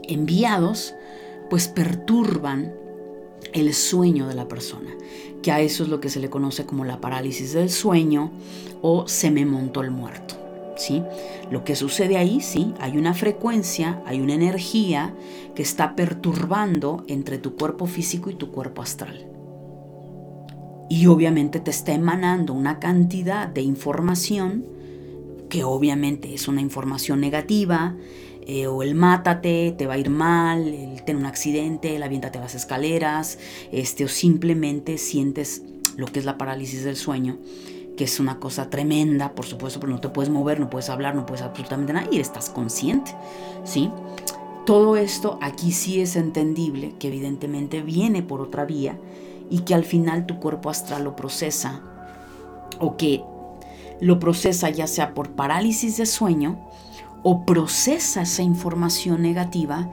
enviados, 0.04 0.94
pues 1.50 1.68
perturban 1.68 2.74
el 3.54 3.74
sueño 3.74 4.28
de 4.28 4.36
la 4.36 4.48
persona, 4.48 4.92
que 5.42 5.52
a 5.52 5.60
eso 5.60 5.84
es 5.84 5.90
lo 5.90 6.00
que 6.00 6.10
se 6.10 6.20
le 6.20 6.30
conoce 6.30 6.66
como 6.66 6.86
la 6.86 7.02
parálisis 7.02 7.54
del 7.54 7.70
sueño 7.70 8.32
o 8.82 9.08
se 9.08 9.32
me 9.32 9.46
montó 9.46 9.82
el 9.82 9.92
muerto. 9.92 10.36
¿Sí? 10.76 11.04
Lo 11.52 11.64
que 11.64 11.76
sucede 11.76 12.18
ahí, 12.18 12.42
sí, 12.42 12.74
hay 12.80 12.98
una 12.98 13.14
frecuencia, 13.14 14.02
hay 14.08 14.22
una 14.22 14.34
energía 14.34 15.14
que 15.54 15.62
está 15.62 15.96
perturbando 15.96 17.04
entre 17.08 17.38
tu 17.38 17.56
cuerpo 17.56 17.86
físico 17.86 18.32
y 18.32 18.36
tu 18.36 18.50
cuerpo 18.50 18.82
astral. 18.82 19.28
Y 20.90 21.06
obviamente 21.06 21.60
te 21.60 21.70
está 21.70 21.94
emanando 21.94 22.54
una 22.54 22.80
cantidad 22.80 23.48
de 23.48 23.62
información 23.62 24.66
que 25.54 25.64
obviamente 25.64 26.34
es 26.34 26.48
una 26.48 26.62
información 26.62 27.22
negativa, 27.22 27.96
eh, 28.48 28.68
o 28.68 28.84
el 28.84 28.96
mátate, 28.96 29.74
te 29.78 29.88
va 29.88 29.94
a 29.94 29.98
ir 29.98 30.10
mal, 30.10 30.68
el 30.68 31.04
tener 31.04 31.18
un 31.18 31.26
accidente, 31.26 31.96
el 31.96 32.04
aviéntate 32.04 32.38
a 32.38 32.42
las 32.42 32.56
escaleras, 32.56 33.40
este, 33.72 34.06
o 34.06 34.08
simplemente 34.08 34.98
sientes 34.98 35.64
lo 35.96 36.08
que 36.08 36.20
es 36.20 36.26
la 36.26 36.38
parálisis 36.38 36.84
del 36.84 36.96
sueño, 36.96 37.38
que 37.98 38.06
es 38.06 38.20
una 38.20 38.40
cosa 38.40 38.70
tremenda, 38.70 39.34
por 39.34 39.46
supuesto, 39.46 39.80
pero 39.80 39.92
no 39.92 40.02
te 40.02 40.10
puedes 40.10 40.32
mover, 40.32 40.60
no 40.60 40.70
puedes 40.70 40.90
hablar, 40.90 41.16
no 41.16 41.26
puedes 41.26 41.44
absolutamente 41.44 41.94
nada 41.94 42.08
y 42.12 42.20
estás 42.20 42.50
consciente, 42.50 43.12
¿sí? 43.64 43.92
Todo 44.66 44.98
esto 44.98 45.38
aquí 45.42 45.72
sí 45.72 46.02
es 46.02 46.16
entendible, 46.16 46.96
que 47.00 47.10
evidentemente 47.10 47.82
viene 47.82 48.24
por 48.24 48.42
otra 48.42 48.66
vía 48.66 48.98
y 49.50 49.60
que 49.60 49.76
al 49.76 49.84
final 49.84 50.26
tu 50.26 50.40
cuerpo 50.40 50.70
astral 50.70 51.04
lo 51.04 51.16
procesa 51.16 51.82
o 52.80 52.98
que 52.98 53.24
lo 54.00 54.20
procesa 54.20 54.70
ya 54.70 54.88
sea 54.88 55.14
por 55.14 55.32
parálisis 55.32 55.98
de 55.98 56.06
sueño 56.06 56.58
o 57.24 57.46
procesa 57.46 58.22
esa 58.22 58.44
información 58.44 59.22
negativa 59.22 59.88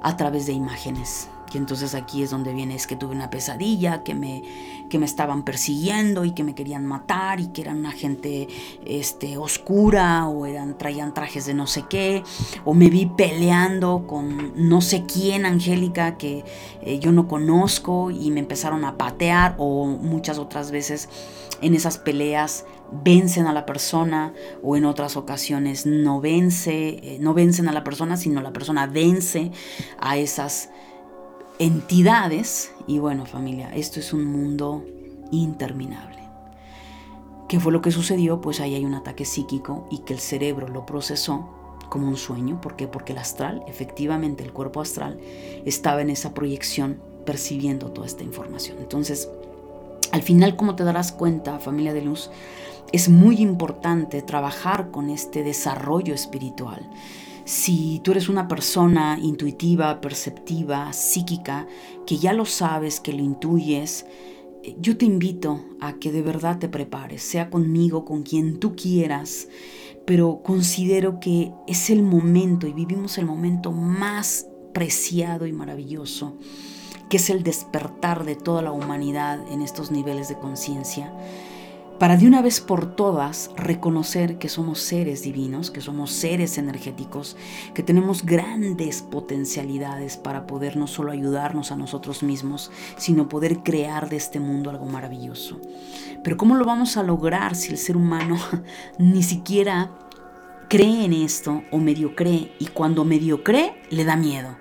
a 0.00 0.16
través 0.16 0.46
de 0.46 0.52
imágenes. 0.52 1.28
Y 1.52 1.56
entonces 1.56 1.94
aquí 1.94 2.22
es 2.22 2.30
donde 2.30 2.52
viene, 2.52 2.74
es 2.74 2.86
que 2.86 2.96
tuve 2.96 3.14
una 3.14 3.30
pesadilla, 3.30 4.02
que 4.02 4.14
me, 4.14 4.42
que 4.90 4.98
me 4.98 5.06
estaban 5.06 5.44
persiguiendo 5.44 6.24
y 6.24 6.32
que 6.32 6.44
me 6.44 6.54
querían 6.54 6.84
matar 6.84 7.40
y 7.40 7.48
que 7.48 7.62
eran 7.62 7.78
una 7.78 7.92
gente 7.92 8.48
este, 8.84 9.38
oscura 9.38 10.28
o 10.28 10.46
eran, 10.46 10.76
traían 10.76 11.14
trajes 11.14 11.46
de 11.46 11.54
no 11.54 11.66
sé 11.66 11.84
qué, 11.88 12.22
o 12.64 12.74
me 12.74 12.90
vi 12.90 13.06
peleando 13.06 14.04
con 14.06 14.52
no 14.56 14.80
sé 14.80 15.04
quién, 15.04 15.46
Angélica, 15.46 16.18
que 16.18 16.44
eh, 16.82 16.98
yo 16.98 17.12
no 17.12 17.28
conozco 17.28 18.10
y 18.10 18.30
me 18.30 18.40
empezaron 18.40 18.84
a 18.84 18.96
patear 18.98 19.54
o 19.58 19.86
muchas 19.86 20.38
otras 20.38 20.70
veces 20.70 21.08
en 21.60 21.74
esas 21.74 21.98
peleas 21.98 22.64
vencen 22.90 23.46
a 23.46 23.52
la 23.52 23.66
persona 23.66 24.32
o 24.62 24.76
en 24.76 24.84
otras 24.84 25.16
ocasiones 25.16 25.86
no 25.86 26.20
vence, 26.20 26.88
eh, 27.02 27.18
no 27.20 27.34
vencen 27.34 27.68
a 27.68 27.72
la 27.72 27.84
persona, 27.84 28.16
sino 28.16 28.40
la 28.40 28.52
persona 28.52 28.86
vence 28.86 29.52
a 29.98 30.16
esas 30.16 30.70
entidades. 31.58 32.72
Y 32.86 32.98
bueno, 32.98 33.26
familia, 33.26 33.70
esto 33.74 34.00
es 34.00 34.12
un 34.12 34.24
mundo 34.24 34.84
interminable. 35.30 36.18
¿Qué 37.48 37.60
fue 37.60 37.72
lo 37.72 37.80
que 37.80 37.90
sucedió? 37.90 38.40
Pues 38.40 38.60
ahí 38.60 38.74
hay 38.74 38.84
un 38.84 38.94
ataque 38.94 39.24
psíquico 39.24 39.86
y 39.90 40.00
que 40.00 40.12
el 40.12 40.20
cerebro 40.20 40.68
lo 40.68 40.84
procesó 40.84 41.48
como 41.88 42.06
un 42.06 42.16
sueño. 42.16 42.60
¿Por 42.60 42.76
qué? 42.76 42.86
Porque 42.88 43.12
el 43.12 43.18
astral, 43.18 43.62
efectivamente 43.66 44.44
el 44.44 44.52
cuerpo 44.52 44.80
astral, 44.80 45.18
estaba 45.64 46.02
en 46.02 46.10
esa 46.10 46.34
proyección 46.34 47.00
percibiendo 47.24 47.90
toda 47.90 48.06
esta 48.06 48.22
información. 48.22 48.76
Entonces, 48.78 49.30
al 50.12 50.22
final, 50.22 50.56
como 50.56 50.76
te 50.76 50.84
darás 50.84 51.12
cuenta, 51.12 51.58
familia 51.58 51.92
de 51.92 52.02
luz, 52.02 52.30
es 52.92 53.08
muy 53.08 53.36
importante 53.36 54.22
trabajar 54.22 54.90
con 54.90 55.10
este 55.10 55.42
desarrollo 55.42 56.14
espiritual. 56.14 56.88
Si 57.44 58.00
tú 58.04 58.10
eres 58.10 58.28
una 58.28 58.48
persona 58.48 59.18
intuitiva, 59.20 60.00
perceptiva, 60.00 60.92
psíquica, 60.92 61.66
que 62.06 62.18
ya 62.18 62.32
lo 62.32 62.44
sabes, 62.44 63.00
que 63.00 63.12
lo 63.12 63.22
intuyes, 63.22 64.06
yo 64.78 64.96
te 64.98 65.06
invito 65.06 65.64
a 65.80 65.94
que 65.94 66.12
de 66.12 66.22
verdad 66.22 66.58
te 66.58 66.68
prepares, 66.68 67.22
sea 67.22 67.48
conmigo, 67.48 68.04
con 68.04 68.22
quien 68.22 68.58
tú 68.58 68.74
quieras, 68.76 69.48
pero 70.04 70.42
considero 70.42 71.20
que 71.20 71.52
es 71.66 71.90
el 71.90 72.02
momento 72.02 72.66
y 72.66 72.72
vivimos 72.72 73.18
el 73.18 73.26
momento 73.26 73.72
más 73.72 74.46
preciado 74.74 75.46
y 75.46 75.52
maravilloso, 75.52 76.36
que 77.08 77.16
es 77.16 77.30
el 77.30 77.42
despertar 77.42 78.24
de 78.24 78.34
toda 78.34 78.60
la 78.60 78.72
humanidad 78.72 79.40
en 79.50 79.62
estos 79.62 79.90
niveles 79.90 80.28
de 80.28 80.38
conciencia 80.38 81.12
para 81.98 82.16
de 82.16 82.28
una 82.28 82.42
vez 82.42 82.60
por 82.60 82.94
todas 82.94 83.50
reconocer 83.56 84.38
que 84.38 84.48
somos 84.48 84.78
seres 84.80 85.22
divinos, 85.22 85.70
que 85.72 85.80
somos 85.80 86.12
seres 86.12 86.56
energéticos, 86.56 87.36
que 87.74 87.82
tenemos 87.82 88.24
grandes 88.24 89.02
potencialidades 89.02 90.16
para 90.16 90.46
poder 90.46 90.76
no 90.76 90.86
solo 90.86 91.10
ayudarnos 91.10 91.72
a 91.72 91.76
nosotros 91.76 92.22
mismos, 92.22 92.70
sino 92.96 93.28
poder 93.28 93.58
crear 93.58 94.08
de 94.08 94.16
este 94.16 94.38
mundo 94.38 94.70
algo 94.70 94.86
maravilloso. 94.86 95.60
Pero 96.22 96.36
¿cómo 96.36 96.54
lo 96.54 96.64
vamos 96.64 96.96
a 96.96 97.02
lograr 97.02 97.56
si 97.56 97.72
el 97.72 97.78
ser 97.78 97.96
humano 97.96 98.38
ni 98.98 99.24
siquiera 99.24 99.90
cree 100.68 101.04
en 101.04 101.12
esto 101.12 101.62
o 101.72 101.78
medio 101.78 102.14
cree 102.14 102.52
y 102.60 102.66
cuando 102.66 103.04
medio 103.04 103.42
cree 103.42 103.74
le 103.90 104.04
da 104.04 104.16
miedo? 104.16 104.56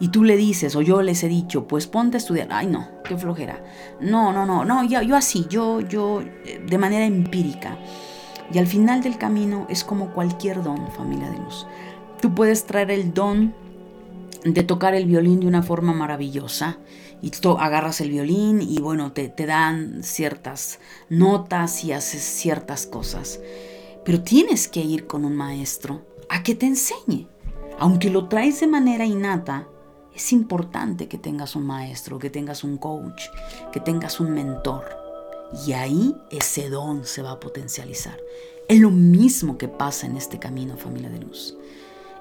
Y 0.00 0.08
tú 0.08 0.24
le 0.24 0.38
dices, 0.38 0.74
o 0.76 0.80
yo 0.80 1.02
les 1.02 1.22
he 1.22 1.28
dicho, 1.28 1.68
pues 1.68 1.86
ponte 1.86 2.16
a 2.16 2.18
estudiar, 2.18 2.48
ay 2.50 2.66
no, 2.66 2.88
qué 3.04 3.18
flojera. 3.18 3.62
No, 4.00 4.32
no, 4.32 4.46
no, 4.46 4.64
no, 4.64 4.82
yo, 4.84 5.14
así, 5.14 5.46
yo, 5.50 5.80
yo, 5.80 6.22
eh, 6.22 6.64
de 6.66 6.78
manera 6.78 7.04
empírica. 7.04 7.76
Y 8.52 8.58
al 8.58 8.66
final 8.66 9.02
del 9.02 9.18
camino 9.18 9.66
es 9.68 9.84
como 9.84 10.12
cualquier 10.12 10.62
don, 10.62 10.90
familia 10.92 11.28
de 11.28 11.38
luz. 11.38 11.66
Tú 12.20 12.34
puedes 12.34 12.64
traer 12.64 12.90
el 12.90 13.12
don 13.12 13.54
de 14.42 14.62
tocar 14.62 14.94
el 14.94 15.04
violín 15.04 15.40
de 15.40 15.46
una 15.46 15.62
forma 15.62 15.92
maravillosa 15.92 16.78
y 17.20 17.30
tú 17.30 17.58
agarras 17.58 18.00
el 18.00 18.10
violín 18.10 18.62
y 18.62 18.80
bueno, 18.80 19.12
te, 19.12 19.28
te 19.28 19.44
dan 19.44 20.02
ciertas 20.02 20.80
notas 21.10 21.84
y 21.84 21.92
haces 21.92 22.22
ciertas 22.22 22.86
cosas. 22.86 23.38
Pero 24.02 24.22
tienes 24.22 24.66
que 24.66 24.80
ir 24.80 25.06
con 25.06 25.26
un 25.26 25.36
maestro 25.36 26.06
a 26.30 26.42
que 26.42 26.54
te 26.54 26.64
enseñe. 26.64 27.28
Aunque 27.78 28.08
lo 28.08 28.28
traes 28.28 28.60
de 28.60 28.66
manera 28.66 29.04
innata, 29.04 29.68
es 30.20 30.34
importante 30.34 31.08
que 31.08 31.16
tengas 31.16 31.56
un 31.56 31.64
maestro, 31.64 32.18
que 32.18 32.28
tengas 32.28 32.62
un 32.62 32.76
coach, 32.76 33.22
que 33.72 33.80
tengas 33.80 34.20
un 34.20 34.32
mentor. 34.32 34.84
Y 35.66 35.72
ahí 35.72 36.14
ese 36.30 36.68
don 36.68 37.06
se 37.06 37.22
va 37.22 37.32
a 37.32 37.40
potencializar. 37.40 38.20
Es 38.68 38.78
lo 38.80 38.90
mismo 38.90 39.56
que 39.56 39.66
pasa 39.66 40.06
en 40.06 40.18
este 40.18 40.38
camino, 40.38 40.76
familia 40.76 41.08
de 41.08 41.20
luz. 41.20 41.56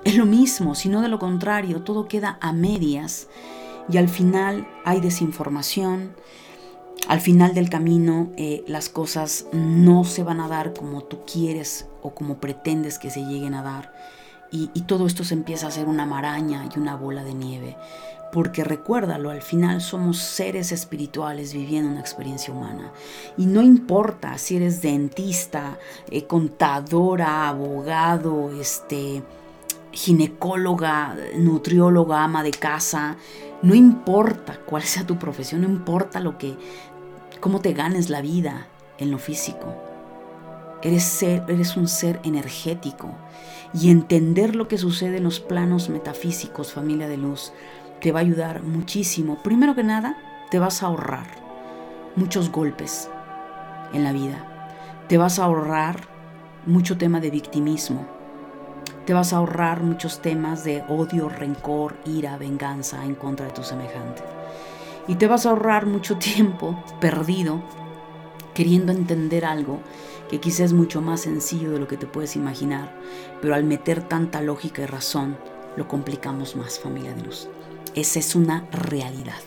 Es 0.05 0.15
lo 0.15 0.25
mismo, 0.25 0.75
si 0.75 0.87
no 0.87 1.01
de 1.01 1.09
lo 1.09 1.19
contrario, 1.19 1.81
todo 1.81 2.07
queda 2.07 2.37
a 2.39 2.53
medias 2.53 3.27
y 3.91 3.97
al 3.97 4.07
final 4.07 4.65
hay 4.85 5.01
desinformación. 5.01 6.15
Al 7.09 7.19
final 7.19 7.53
del 7.53 7.69
camino 7.69 8.31
eh, 8.37 8.63
las 8.65 8.87
cosas 8.87 9.47
no 9.51 10.05
se 10.05 10.23
van 10.23 10.39
a 10.39 10.47
dar 10.47 10.73
como 10.73 11.03
tú 11.03 11.25
quieres 11.29 11.85
o 12.01 12.15
como 12.15 12.39
pretendes 12.39 12.97
que 12.97 13.09
se 13.09 13.25
lleguen 13.25 13.55
a 13.55 13.61
dar 13.61 13.93
y, 14.51 14.67
todo 14.81 15.05
esto 15.05 15.23
se 15.23 15.35
empieza 15.35 15.67
a 15.67 15.69
hacer 15.69 15.87
una 15.87 16.05
maraña 16.05 16.67
y 16.73 16.79
una 16.79 16.95
bola 16.95 17.23
de 17.23 17.33
nieve. 17.33 17.77
Porque 18.31 18.63
recuérdalo, 18.63 19.31
al 19.31 19.41
final 19.41 19.81
somos 19.81 20.17
seres 20.17 20.71
espirituales 20.71 21.53
viviendo 21.53 21.91
una 21.91 21.99
experiencia 21.99 22.53
humana. 22.53 22.91
Y 23.37 23.45
no 23.45 23.61
importa 23.61 24.37
si 24.37 24.57
eres 24.57 24.81
dentista, 24.81 25.77
eh, 26.09 26.25
contadora, 26.25 27.47
abogado, 27.47 28.51
este, 28.59 29.23
ginecóloga, 29.91 31.15
nutrióloga, 31.37 32.23
ama 32.23 32.43
de 32.43 32.51
casa, 32.51 33.17
no 33.61 33.75
importa 33.75 34.59
cuál 34.65 34.83
sea 34.83 35.05
tu 35.05 35.17
profesión, 35.17 35.61
no 35.61 35.67
importa 35.67 36.19
lo 36.19 36.37
que, 36.37 36.55
cómo 37.39 37.61
te 37.61 37.73
ganes 37.73 38.09
la 38.09 38.21
vida 38.21 38.67
en 38.99 39.11
lo 39.11 39.17
físico. 39.17 39.75
Eres, 40.81 41.03
ser, 41.03 41.43
eres 41.49 41.75
un 41.75 41.87
ser 41.87 42.19
energético 42.23 43.09
y 43.73 43.91
entender 43.91 44.55
lo 44.55 44.67
que 44.67 44.77
sucede 44.77 45.17
en 45.17 45.23
los 45.23 45.39
planos 45.39 45.89
metafísicos, 45.89 46.73
familia 46.73 47.07
de 47.07 47.17
luz, 47.17 47.53
te 48.01 48.11
va 48.11 48.19
a 48.19 48.23
ayudar 48.23 48.63
muchísimo. 48.63 49.41
Primero 49.43 49.75
que 49.75 49.83
nada, 49.83 50.17
te 50.49 50.59
vas 50.59 50.81
a 50.81 50.87
ahorrar 50.87 51.27
muchos 52.15 52.51
golpes 52.51 53.09
en 53.93 54.03
la 54.03 54.13
vida. 54.13 54.45
Te 55.07 55.17
vas 55.17 55.39
a 55.39 55.45
ahorrar 55.45 56.01
mucho 56.65 56.97
tema 56.97 57.19
de 57.19 57.29
victimismo. 57.29 58.07
Te 59.05 59.13
vas 59.13 59.33
a 59.33 59.37
ahorrar 59.37 59.81
muchos 59.81 60.21
temas 60.21 60.63
de 60.63 60.83
odio, 60.87 61.29
rencor, 61.29 61.97
ira, 62.05 62.37
venganza 62.37 63.03
en 63.05 63.15
contra 63.15 63.47
de 63.47 63.53
tu 63.53 63.63
semejante. 63.63 64.23
Y 65.07 65.15
te 65.15 65.27
vas 65.27 65.45
a 65.45 65.49
ahorrar 65.49 65.85
mucho 65.85 66.17
tiempo 66.19 66.83
perdido 66.99 67.61
queriendo 68.53 68.91
entender 68.91 69.45
algo 69.45 69.79
que 70.29 70.39
quizás 70.39 70.59
es 70.59 70.73
mucho 70.73 71.01
más 71.01 71.21
sencillo 71.21 71.71
de 71.71 71.79
lo 71.79 71.87
que 71.87 71.97
te 71.97 72.05
puedes 72.05 72.35
imaginar, 72.35 72.95
pero 73.41 73.55
al 73.55 73.63
meter 73.63 74.07
tanta 74.07 74.41
lógica 74.41 74.83
y 74.83 74.85
razón, 74.85 75.37
lo 75.75 75.87
complicamos 75.87 76.55
más, 76.55 76.79
familia 76.79 77.13
de 77.13 77.23
luz. 77.23 77.47
Esa 77.95 78.19
es 78.19 78.35
una 78.35 78.67
realidad. 78.71 79.39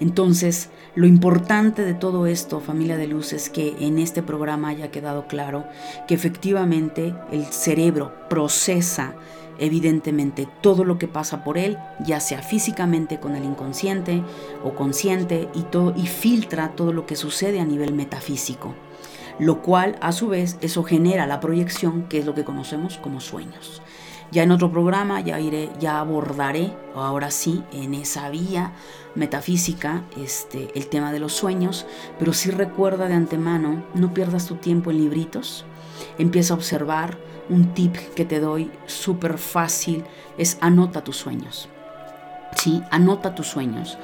Entonces, 0.00 0.68
lo 0.94 1.06
importante 1.06 1.84
de 1.84 1.94
todo 1.94 2.26
esto, 2.26 2.60
familia 2.60 2.98
de 2.98 3.06
luz, 3.06 3.32
es 3.32 3.48
que 3.48 3.76
en 3.80 3.98
este 3.98 4.22
programa 4.22 4.68
haya 4.68 4.90
quedado 4.90 5.26
claro 5.26 5.64
que 6.06 6.14
efectivamente 6.14 7.14
el 7.30 7.46
cerebro 7.46 8.12
procesa 8.28 9.14
evidentemente 9.58 10.46
todo 10.60 10.84
lo 10.84 10.98
que 10.98 11.08
pasa 11.08 11.44
por 11.44 11.56
él, 11.56 11.78
ya 12.04 12.20
sea 12.20 12.42
físicamente 12.42 13.20
con 13.20 13.36
el 13.36 13.44
inconsciente 13.44 14.22
o 14.64 14.74
consciente 14.74 15.48
y 15.54 15.62
todo 15.62 15.94
y 15.96 16.06
filtra 16.06 16.72
todo 16.72 16.92
lo 16.92 17.06
que 17.06 17.16
sucede 17.16 17.60
a 17.60 17.64
nivel 17.64 17.94
metafísico 17.94 18.74
lo 19.38 19.62
cual 19.62 19.96
a 20.00 20.12
su 20.12 20.28
vez 20.28 20.58
eso 20.60 20.84
genera 20.84 21.26
la 21.26 21.40
proyección 21.40 22.04
que 22.04 22.18
es 22.18 22.26
lo 22.26 22.34
que 22.34 22.44
conocemos 22.44 22.98
como 22.98 23.20
sueños. 23.20 23.82
Ya 24.32 24.44
en 24.44 24.50
otro 24.50 24.72
programa 24.72 25.20
ya 25.20 25.38
iré, 25.38 25.68
ya 25.78 26.00
abordaré, 26.00 26.72
ahora 26.94 27.30
sí, 27.30 27.62
en 27.70 27.92
esa 27.92 28.30
vía 28.30 28.72
metafísica, 29.14 30.04
este, 30.16 30.70
el 30.74 30.86
tema 30.86 31.12
de 31.12 31.20
los 31.20 31.34
sueños, 31.34 31.86
pero 32.18 32.32
sí 32.32 32.50
recuerda 32.50 33.08
de 33.08 33.14
antemano, 33.14 33.84
no 33.92 34.14
pierdas 34.14 34.46
tu 34.46 34.54
tiempo 34.54 34.90
en 34.90 34.96
libritos, 34.96 35.66
empieza 36.16 36.54
a 36.54 36.56
observar, 36.56 37.18
un 37.50 37.74
tip 37.74 37.94
que 38.14 38.24
te 38.24 38.40
doy 38.40 38.70
súper 38.86 39.36
fácil 39.36 40.04
es 40.38 40.56
anota 40.62 41.04
tus 41.04 41.16
sueños. 41.18 41.68
Sí, 42.56 42.82
anota 42.90 43.34
tus 43.34 43.48
sueños 43.48 43.98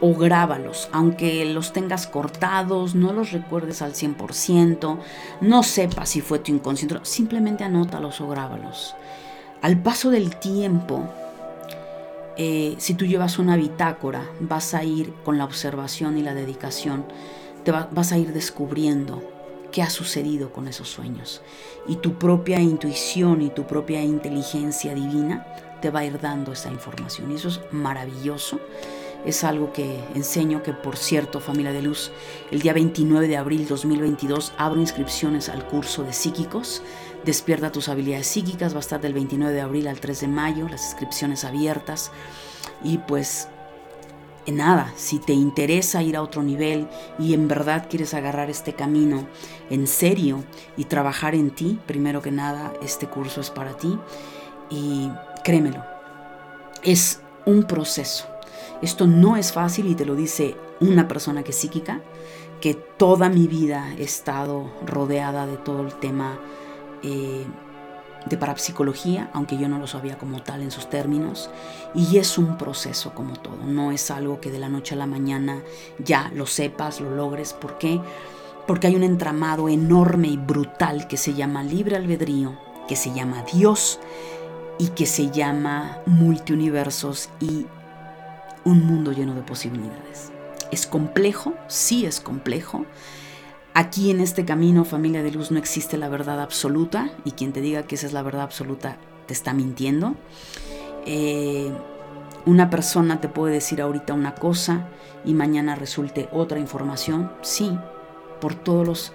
o 0.00 0.14
grábalos, 0.14 0.88
aunque 0.92 1.44
los 1.44 1.72
tengas 1.72 2.06
cortados, 2.06 2.94
no 2.94 3.12
los 3.12 3.32
recuerdes 3.32 3.82
al 3.82 3.94
100%, 3.94 4.98
no 5.40 5.62
sepas 5.62 6.08
si 6.10 6.20
fue 6.20 6.38
tu 6.38 6.52
inconsciente, 6.52 6.98
simplemente 7.02 7.64
anótalos 7.64 8.20
o 8.20 8.28
grábalos. 8.28 8.94
Al 9.60 9.82
paso 9.82 10.10
del 10.10 10.36
tiempo, 10.36 11.08
eh, 12.36 12.76
si 12.78 12.94
tú 12.94 13.06
llevas 13.06 13.38
una 13.38 13.56
bitácora, 13.56 14.24
vas 14.40 14.72
a 14.74 14.84
ir 14.84 15.12
con 15.24 15.36
la 15.36 15.44
observación 15.44 16.16
y 16.16 16.22
la 16.22 16.34
dedicación, 16.34 17.04
te 17.64 17.72
vas 17.72 18.12
a 18.12 18.18
ir 18.18 18.32
descubriendo 18.32 19.22
qué 19.72 19.82
ha 19.82 19.90
sucedido 19.90 20.52
con 20.52 20.68
esos 20.68 20.88
sueños. 20.88 21.42
Y 21.88 21.96
tu 21.96 22.14
propia 22.14 22.60
intuición 22.60 23.42
y 23.42 23.50
tu 23.50 23.66
propia 23.66 24.02
inteligencia 24.02 24.94
divina 24.94 25.44
te 25.82 25.90
va 25.90 26.00
a 26.00 26.04
ir 26.04 26.20
dando 26.20 26.52
esa 26.52 26.70
información. 26.70 27.32
Y 27.32 27.34
eso 27.34 27.48
es 27.48 27.60
maravilloso 27.72 28.60
es 29.24 29.44
algo 29.44 29.72
que 29.72 30.00
enseño, 30.14 30.62
que 30.62 30.72
por 30.72 30.96
cierto, 30.96 31.40
familia 31.40 31.72
de 31.72 31.82
luz, 31.82 32.10
el 32.50 32.60
día 32.60 32.72
29 32.72 33.26
de 33.28 33.36
abril 33.36 33.66
2022 33.66 34.52
abro 34.56 34.80
inscripciones 34.80 35.48
al 35.48 35.66
curso 35.66 36.04
de 36.04 36.12
psíquicos. 36.12 36.82
Despierta 37.28 37.70
tus 37.70 37.90
habilidades 37.90 38.26
psíquicas, 38.26 38.72
va 38.72 38.78
a 38.78 38.80
estar 38.80 39.02
del 39.02 39.12
29 39.12 39.52
de 39.52 39.60
abril 39.60 39.86
al 39.88 40.00
3 40.00 40.22
de 40.22 40.28
mayo, 40.28 40.66
las 40.66 40.82
inscripciones 40.82 41.44
abiertas. 41.44 42.10
Y 42.82 42.96
pues 42.96 43.48
nada, 44.46 44.94
si 44.96 45.18
te 45.18 45.34
interesa 45.34 46.02
ir 46.02 46.16
a 46.16 46.22
otro 46.22 46.42
nivel 46.42 46.88
y 47.18 47.34
en 47.34 47.46
verdad 47.46 47.86
quieres 47.90 48.14
agarrar 48.14 48.48
este 48.48 48.72
camino 48.72 49.28
en 49.68 49.86
serio 49.86 50.42
y 50.78 50.86
trabajar 50.86 51.34
en 51.34 51.50
ti, 51.50 51.78
primero 51.84 52.22
que 52.22 52.30
nada, 52.30 52.72
este 52.80 53.08
curso 53.08 53.42
es 53.42 53.50
para 53.50 53.76
ti. 53.76 53.98
Y 54.70 55.10
créemelo, 55.44 55.84
es 56.82 57.20
un 57.44 57.64
proceso 57.64 58.26
esto 58.80 59.06
no 59.06 59.36
es 59.36 59.52
fácil 59.52 59.88
y 59.88 59.94
te 59.94 60.04
lo 60.04 60.14
dice 60.14 60.56
una 60.80 61.08
persona 61.08 61.42
que 61.42 61.52
psíquica, 61.52 62.00
que 62.60 62.74
toda 62.74 63.28
mi 63.28 63.48
vida 63.48 63.92
he 63.98 64.04
estado 64.04 64.70
rodeada 64.86 65.46
de 65.46 65.56
todo 65.56 65.82
el 65.82 65.94
tema 65.94 66.38
eh, 67.02 67.46
de 68.26 68.36
parapsicología, 68.36 69.30
aunque 69.32 69.56
yo 69.56 69.68
no 69.68 69.78
lo 69.78 69.86
sabía 69.86 70.18
como 70.18 70.42
tal 70.42 70.62
en 70.62 70.70
sus 70.70 70.90
términos, 70.90 71.50
y 71.94 72.18
es 72.18 72.38
un 72.38 72.58
proceso 72.58 73.14
como 73.14 73.36
todo, 73.36 73.64
no 73.64 73.92
es 73.92 74.10
algo 74.10 74.40
que 74.40 74.50
de 74.50 74.58
la 74.58 74.68
noche 74.68 74.94
a 74.94 74.98
la 74.98 75.06
mañana 75.06 75.62
ya 75.98 76.30
lo 76.34 76.46
sepas, 76.46 77.00
lo 77.00 77.14
logres, 77.14 77.52
¿por 77.52 77.78
qué? 77.78 78.00
Porque 78.66 78.88
hay 78.88 78.96
un 78.96 79.02
entramado 79.02 79.68
enorme 79.68 80.28
y 80.28 80.36
brutal 80.36 81.08
que 81.08 81.16
se 81.16 81.34
llama 81.34 81.62
libre 81.62 81.96
albedrío, 81.96 82.58
que 82.86 82.96
se 82.96 83.14
llama 83.14 83.44
Dios 83.52 83.98
y 84.78 84.88
que 84.88 85.06
se 85.06 85.30
llama 85.30 85.98
multiuniversos 86.06 87.30
y 87.40 87.66
un 88.64 88.86
mundo 88.86 89.12
lleno 89.12 89.34
de 89.34 89.42
posibilidades. 89.42 90.30
¿Es 90.70 90.86
complejo? 90.86 91.54
Sí 91.66 92.04
es 92.04 92.20
complejo. 92.20 92.84
Aquí 93.78 94.10
en 94.10 94.18
este 94.18 94.44
camino, 94.44 94.84
familia 94.84 95.22
de 95.22 95.30
luz, 95.30 95.52
no 95.52 95.58
existe 95.60 95.98
la 95.98 96.08
verdad 96.08 96.40
absoluta 96.40 97.12
y 97.24 97.30
quien 97.30 97.52
te 97.52 97.60
diga 97.60 97.84
que 97.84 97.94
esa 97.94 98.08
es 98.08 98.12
la 98.12 98.22
verdad 98.22 98.42
absoluta 98.42 98.96
te 99.26 99.32
está 99.32 99.54
mintiendo. 99.54 100.16
Eh, 101.06 101.70
una 102.44 102.70
persona 102.70 103.20
te 103.20 103.28
puede 103.28 103.54
decir 103.54 103.80
ahorita 103.80 104.14
una 104.14 104.34
cosa 104.34 104.88
y 105.24 105.32
mañana 105.32 105.76
resulte 105.76 106.28
otra 106.32 106.58
información, 106.58 107.30
sí, 107.42 107.70
por 108.40 108.56
todos 108.56 108.84
los 108.84 109.12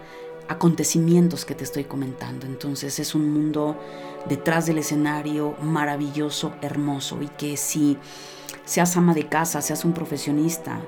acontecimientos 0.47 1.43
que 1.43 1.55
te 1.55 1.66
estoy 1.66 1.84
comentando. 1.84 2.45
Entonces 2.45 2.99
es 2.99 3.16
un 3.16 3.34
mundo 3.34 3.78
detrás 4.30 4.66
del 4.66 4.78
escenario 4.78 5.57
maravilloso, 5.61 6.53
hermoso 6.61 7.22
y 7.22 7.28
que 7.28 7.57
si 7.57 7.97
seas 8.64 8.95
ama 8.95 9.14
de 9.14 9.28
casa, 9.28 9.61
seas 9.61 9.84
un 9.84 9.91
profesionista 9.91 10.80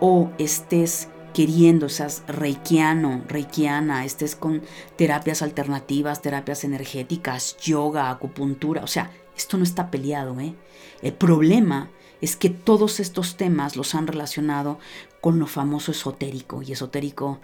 o 0.00 0.30
estés 0.38 1.08
queriendo, 1.32 1.88
seas 1.88 2.22
reikiano, 2.26 3.22
reikiana, 3.28 4.04
estés 4.04 4.36
con 4.36 4.62
terapias 4.96 5.42
alternativas, 5.42 6.22
terapias 6.22 6.64
energéticas, 6.64 7.56
yoga, 7.58 8.10
acupuntura, 8.10 8.82
o 8.82 8.86
sea, 8.86 9.10
esto 9.36 9.56
no 9.56 9.64
está 9.64 9.90
peleado, 9.90 10.38
¿eh? 10.40 10.54
El 11.02 11.14
problema 11.14 11.90
es 12.20 12.36
que 12.36 12.50
todos 12.50 13.00
estos 13.00 13.36
temas 13.36 13.76
los 13.76 13.94
han 13.94 14.06
relacionado 14.06 14.78
con 15.20 15.38
lo 15.38 15.46
famoso 15.46 15.92
esotérico, 15.92 16.62
y 16.62 16.72
esotérico 16.72 17.40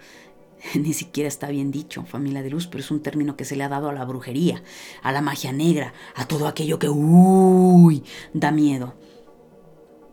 ni 0.75 0.93
siquiera 0.93 1.27
está 1.27 1.49
bien 1.49 1.71
dicho, 1.71 2.03
familia 2.03 2.41
de 2.41 2.49
luz, 2.49 2.67
pero 2.67 2.83
es 2.83 2.91
un 2.91 3.01
término 3.01 3.35
que 3.35 3.45
se 3.45 3.55
le 3.55 3.63
ha 3.63 3.69
dado 3.69 3.89
a 3.89 3.93
la 3.93 4.05
brujería, 4.05 4.63
a 5.01 5.11
la 5.11 5.21
magia 5.21 5.51
negra, 5.51 5.93
a 6.15 6.27
todo 6.27 6.47
aquello 6.47 6.79
que, 6.79 6.89
uy, 6.89 8.03
da 8.33 8.51
miedo. 8.51 8.95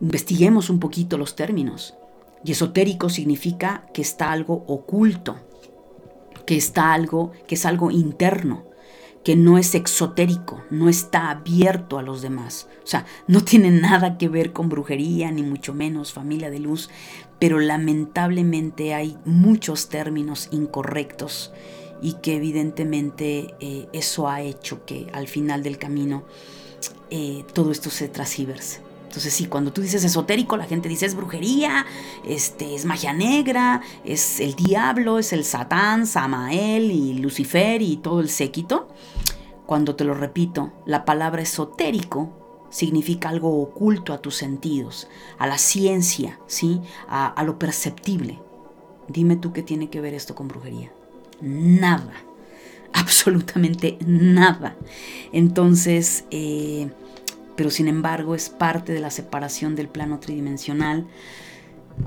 Investiguemos 0.01 0.69
un 0.69 0.79
poquito 0.79 1.17
los 1.17 1.35
términos. 1.35 1.95
Y 2.45 2.51
esotérico 2.51 3.09
significa 3.09 3.87
que 3.91 4.03
está 4.03 4.31
algo 4.31 4.63
oculto, 4.67 5.35
que 6.45 6.55
está 6.55 6.93
algo, 6.93 7.31
que 7.47 7.55
es 7.55 7.65
algo 7.65 7.89
interno, 7.89 8.65
que 9.23 9.35
no 9.35 9.57
es 9.57 9.73
exotérico, 9.73 10.61
no 10.69 10.87
está 10.87 11.31
abierto 11.31 11.97
a 11.97 12.03
los 12.03 12.21
demás. 12.21 12.67
O 12.83 12.87
sea, 12.87 13.07
no 13.27 13.43
tiene 13.43 13.71
nada 13.71 14.19
que 14.19 14.29
ver 14.29 14.53
con 14.53 14.69
brujería, 14.69 15.31
ni 15.31 15.41
mucho 15.41 15.73
menos 15.73 16.13
familia 16.13 16.51
de 16.51 16.59
luz, 16.59 16.91
pero 17.39 17.59
lamentablemente 17.59 18.93
hay 18.93 19.17
muchos 19.25 19.89
términos 19.89 20.47
incorrectos 20.51 21.51
y 21.99 22.13
que 22.21 22.35
evidentemente 22.35 23.55
eh, 23.59 23.87
eso 23.91 24.29
ha 24.29 24.41
hecho 24.41 24.85
que 24.85 25.07
al 25.13 25.27
final 25.27 25.63
del 25.63 25.79
camino 25.79 26.25
eh, 27.09 27.43
todo 27.53 27.71
esto 27.71 27.89
se 27.89 28.07
transgiverse. 28.07 28.84
Entonces 29.15 29.33
sí, 29.33 29.45
cuando 29.45 29.71
tú 29.71 29.81
dices 29.81 30.03
esotérico, 30.03 30.57
la 30.57 30.65
gente 30.65 30.89
dice 30.89 31.05
es 31.05 31.15
brujería, 31.15 31.85
este, 32.25 32.75
es 32.75 32.83
magia 32.83 33.13
negra, 33.13 33.79
es 34.03 34.41
el 34.41 34.55
diablo, 34.55 35.19
es 35.19 35.31
el 35.31 35.45
satán, 35.45 36.05
Samael 36.05 36.91
y 36.91 37.13
Lucifer 37.13 37.81
y 37.81 37.95
todo 37.95 38.19
el 38.19 38.27
séquito. 38.27 38.89
Cuando 39.65 39.95
te 39.95 40.03
lo 40.03 40.15
repito, 40.15 40.73
la 40.85 41.05
palabra 41.05 41.41
esotérico 41.41 42.67
significa 42.69 43.29
algo 43.29 43.61
oculto 43.61 44.11
a 44.11 44.17
tus 44.17 44.35
sentidos, 44.35 45.07
a 45.37 45.47
la 45.47 45.59
ciencia, 45.59 46.37
¿sí? 46.45 46.81
a, 47.07 47.41
lo 47.45 47.57
perceptible. 47.57 48.41
Dime 49.07 49.37
tú 49.37 49.53
qué 49.53 49.63
tiene 49.63 49.89
que 49.89 50.01
ver 50.01 50.13
esto 50.13 50.35
con 50.35 50.49
brujería. 50.49 50.91
Nada, 51.39 52.11
absolutamente 52.91 53.97
nada. 54.05 54.75
Entonces, 55.31 56.25
eh, 56.31 56.89
pero 57.55 57.69
sin 57.69 57.87
embargo 57.87 58.35
es 58.35 58.49
parte 58.49 58.93
de 58.93 58.99
la 58.99 59.11
separación 59.11 59.75
del 59.75 59.87
plano 59.87 60.19
tridimensional, 60.19 61.07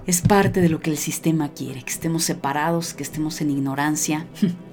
es 0.07 0.21
parte 0.21 0.61
de 0.61 0.69
lo 0.69 0.81
que 0.81 0.91
el 0.91 0.99
sistema 0.99 1.53
quiere, 1.53 1.83
que 1.83 1.91
estemos 1.91 2.25
separados, 2.25 2.95
que 2.95 3.03
estemos 3.03 3.41
en 3.41 3.51
ignorancia. 3.51 4.27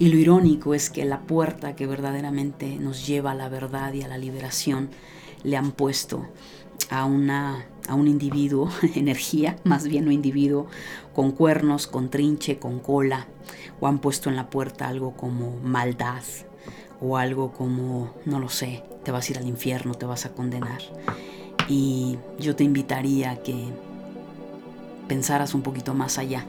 Y 0.00 0.08
lo 0.08 0.16
irónico 0.16 0.74
es 0.74 0.90
que 0.90 1.04
la 1.04 1.20
puerta 1.20 1.74
que 1.74 1.86
verdaderamente 1.86 2.76
nos 2.78 3.06
lleva 3.06 3.32
a 3.32 3.34
la 3.34 3.48
verdad 3.48 3.92
y 3.94 4.02
a 4.02 4.08
la 4.08 4.18
liberación 4.18 4.90
le 5.42 5.56
han 5.56 5.72
puesto 5.72 6.28
a, 6.90 7.04
una, 7.04 7.66
a 7.88 7.94
un 7.94 8.06
individuo, 8.06 8.70
energía, 8.94 9.56
más 9.64 9.88
bien 9.88 10.06
un 10.06 10.12
individuo 10.12 10.66
con 11.14 11.32
cuernos, 11.32 11.88
con 11.88 12.10
trinche, 12.10 12.58
con 12.58 12.78
cola, 12.78 13.26
o 13.80 13.88
han 13.88 13.98
puesto 13.98 14.30
en 14.30 14.36
la 14.36 14.50
puerta 14.50 14.86
algo 14.86 15.16
como 15.16 15.56
maldad, 15.62 16.22
o 17.00 17.16
algo 17.16 17.52
como, 17.52 18.14
no 18.24 18.40
lo 18.40 18.48
sé, 18.48 18.82
te 19.04 19.12
vas 19.12 19.28
a 19.28 19.32
ir 19.32 19.38
al 19.38 19.46
infierno, 19.46 19.94
te 19.94 20.06
vas 20.06 20.26
a 20.26 20.32
condenar. 20.32 20.80
Y 21.68 22.18
yo 22.38 22.56
te 22.56 22.64
invitaría 22.64 23.30
a 23.32 23.36
que 23.36 23.66
pensaras 25.06 25.54
un 25.54 25.62
poquito 25.62 25.94
más 25.94 26.18
allá 26.18 26.44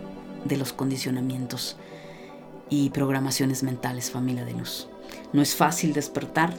de 0.46 0.58
los 0.58 0.74
condicionamientos 0.74 1.78
y 2.70 2.90
programaciones 2.92 3.64
mentales, 3.64 4.12
familia 4.12 4.46
de 4.46 4.54
luz. 4.54 4.88
No 5.34 5.42
es 5.42 5.56
fácil 5.56 5.94
despertar. 5.94 6.54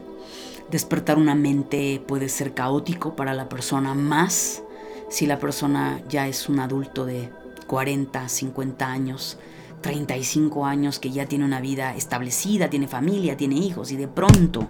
Despertar 0.70 1.18
una 1.18 1.34
mente 1.34 2.02
puede 2.06 2.28
ser 2.28 2.54
caótico 2.54 3.16
para 3.16 3.34
la 3.34 3.48
persona, 3.48 3.94
más 3.94 4.62
si 5.08 5.26
la 5.26 5.40
persona 5.40 6.00
ya 6.08 6.28
es 6.28 6.48
un 6.48 6.60
adulto 6.60 7.04
de 7.04 7.30
40, 7.66 8.28
50 8.28 8.86
años 8.86 9.38
35 9.80 10.66
años 10.66 10.98
que 10.98 11.10
ya 11.10 11.26
tiene 11.26 11.44
una 11.44 11.60
vida 11.60 11.94
establecida, 11.96 12.70
tiene 12.70 12.88
familia, 12.88 13.36
tiene 13.36 13.56
hijos 13.56 13.92
y 13.92 13.96
de 13.96 14.08
pronto 14.08 14.68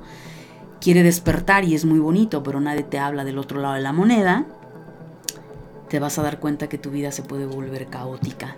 quiere 0.81 1.03
despertar 1.03 1.65
y 1.65 1.75
es 1.75 1.85
muy 1.85 1.99
bonito, 1.99 2.43
pero 2.43 2.61
nadie 2.61 2.83
te 2.83 2.99
habla 2.99 3.25
del 3.25 3.39
otro 3.39 3.61
lado 3.61 3.75
de 3.75 3.81
la 3.81 3.93
moneda, 3.93 4.47
te 5.89 5.99
vas 5.99 6.19
a 6.19 6.23
dar 6.23 6.41
cuenta 6.41 6.69
que 6.69 6.79
tu 6.79 6.91
vida 6.91 7.13
se 7.13 7.23
puede 7.23 7.47
volver 7.47 7.89
caótica 7.89 8.57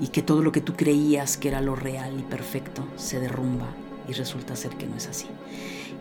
y 0.00 0.08
que 0.08 0.22
todo 0.22 0.42
lo 0.42 0.52
que 0.52 0.60
tú 0.60 0.74
creías 0.74 1.36
que 1.36 1.48
era 1.48 1.60
lo 1.60 1.74
real 1.74 2.18
y 2.18 2.22
perfecto 2.22 2.84
se 2.96 3.20
derrumba 3.20 3.68
y 4.08 4.12
resulta 4.12 4.54
ser 4.56 4.72
que 4.76 4.86
no 4.86 4.96
es 4.96 5.08
así. 5.08 5.26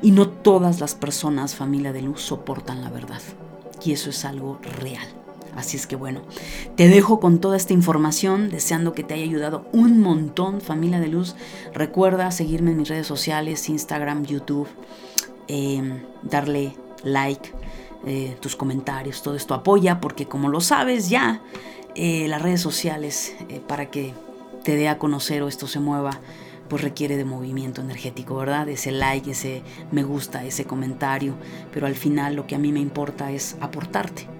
Y 0.01 0.11
no 0.11 0.27
todas 0.27 0.81
las 0.81 0.95
personas, 0.95 1.55
familia 1.55 1.93
de 1.93 2.01
luz, 2.01 2.21
soportan 2.21 2.81
la 2.81 2.89
verdad. 2.89 3.21
Y 3.83 3.93
eso 3.93 4.09
es 4.09 4.25
algo 4.25 4.59
real. 4.81 5.22
Así 5.55 5.77
es 5.77 5.87
que 5.87 5.95
bueno, 5.95 6.21
te 6.75 6.87
dejo 6.87 7.19
con 7.19 7.39
toda 7.39 7.57
esta 7.57 7.73
información, 7.73 8.49
deseando 8.49 8.93
que 8.93 9.03
te 9.03 9.13
haya 9.13 9.23
ayudado 9.23 9.67
un 9.71 9.99
montón, 9.99 10.61
familia 10.61 10.99
de 10.99 11.07
luz. 11.07 11.35
Recuerda 11.73 12.31
seguirme 12.31 12.71
en 12.71 12.77
mis 12.77 12.89
redes 12.89 13.07
sociales, 13.07 13.69
Instagram, 13.69 14.25
YouTube, 14.25 14.67
em, 15.47 16.01
darle 16.23 16.75
like, 17.03 17.51
eh, 18.05 18.35
tus 18.39 18.55
comentarios, 18.55 19.21
todo 19.21 19.35
esto 19.35 19.53
apoya, 19.53 20.01
porque 20.01 20.25
como 20.25 20.49
lo 20.49 20.59
sabes 20.59 21.09
ya, 21.09 21.41
eh, 21.95 22.27
las 22.27 22.41
redes 22.41 22.61
sociales, 22.61 23.35
eh, 23.49 23.61
para 23.65 23.91
que 23.91 24.13
te 24.63 24.75
dé 24.75 24.89
a 24.89 24.97
conocer 24.97 25.43
o 25.43 25.47
esto 25.47 25.67
se 25.67 25.79
mueva, 25.79 26.19
pues 26.67 26.81
requiere 26.81 27.17
de 27.17 27.25
movimiento 27.25 27.81
energético, 27.81 28.35
¿verdad? 28.35 28.67
Ese 28.69 28.91
like, 28.91 29.31
ese 29.31 29.61
me 29.91 30.03
gusta, 30.03 30.43
ese 30.43 30.65
comentario, 30.65 31.35
pero 31.71 31.85
al 31.85 31.95
final 31.95 32.35
lo 32.35 32.47
que 32.47 32.55
a 32.55 32.59
mí 32.59 32.71
me 32.71 32.79
importa 32.79 33.31
es 33.31 33.55
aportarte 33.61 34.32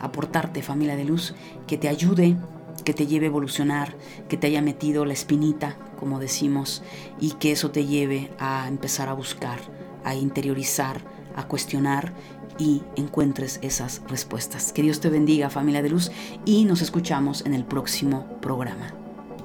aportarte, 0.00 0.62
familia 0.62 0.96
de 0.96 1.04
luz, 1.04 1.34
que 1.66 1.78
te 1.78 1.88
ayude, 1.88 2.36
que 2.84 2.94
te 2.94 3.06
lleve 3.06 3.26
a 3.26 3.28
evolucionar, 3.28 3.96
que 4.28 4.36
te 4.36 4.46
haya 4.46 4.62
metido 4.62 5.04
la 5.04 5.12
espinita, 5.12 5.76
como 5.98 6.20
decimos, 6.20 6.82
y 7.20 7.32
que 7.32 7.52
eso 7.52 7.70
te 7.70 7.86
lleve 7.86 8.30
a 8.38 8.66
empezar 8.68 9.08
a 9.08 9.14
buscar, 9.14 9.58
a 10.04 10.14
interiorizar, 10.14 11.00
a 11.36 11.46
cuestionar 11.46 12.12
y 12.58 12.82
encuentres 12.96 13.58
esas 13.62 14.02
respuestas. 14.08 14.72
Que 14.72 14.82
Dios 14.82 15.00
te 15.00 15.10
bendiga, 15.10 15.50
familia 15.50 15.82
de 15.82 15.90
luz, 15.90 16.10
y 16.44 16.64
nos 16.64 16.82
escuchamos 16.82 17.44
en 17.46 17.54
el 17.54 17.64
próximo 17.64 18.26
programa. 18.40 19.07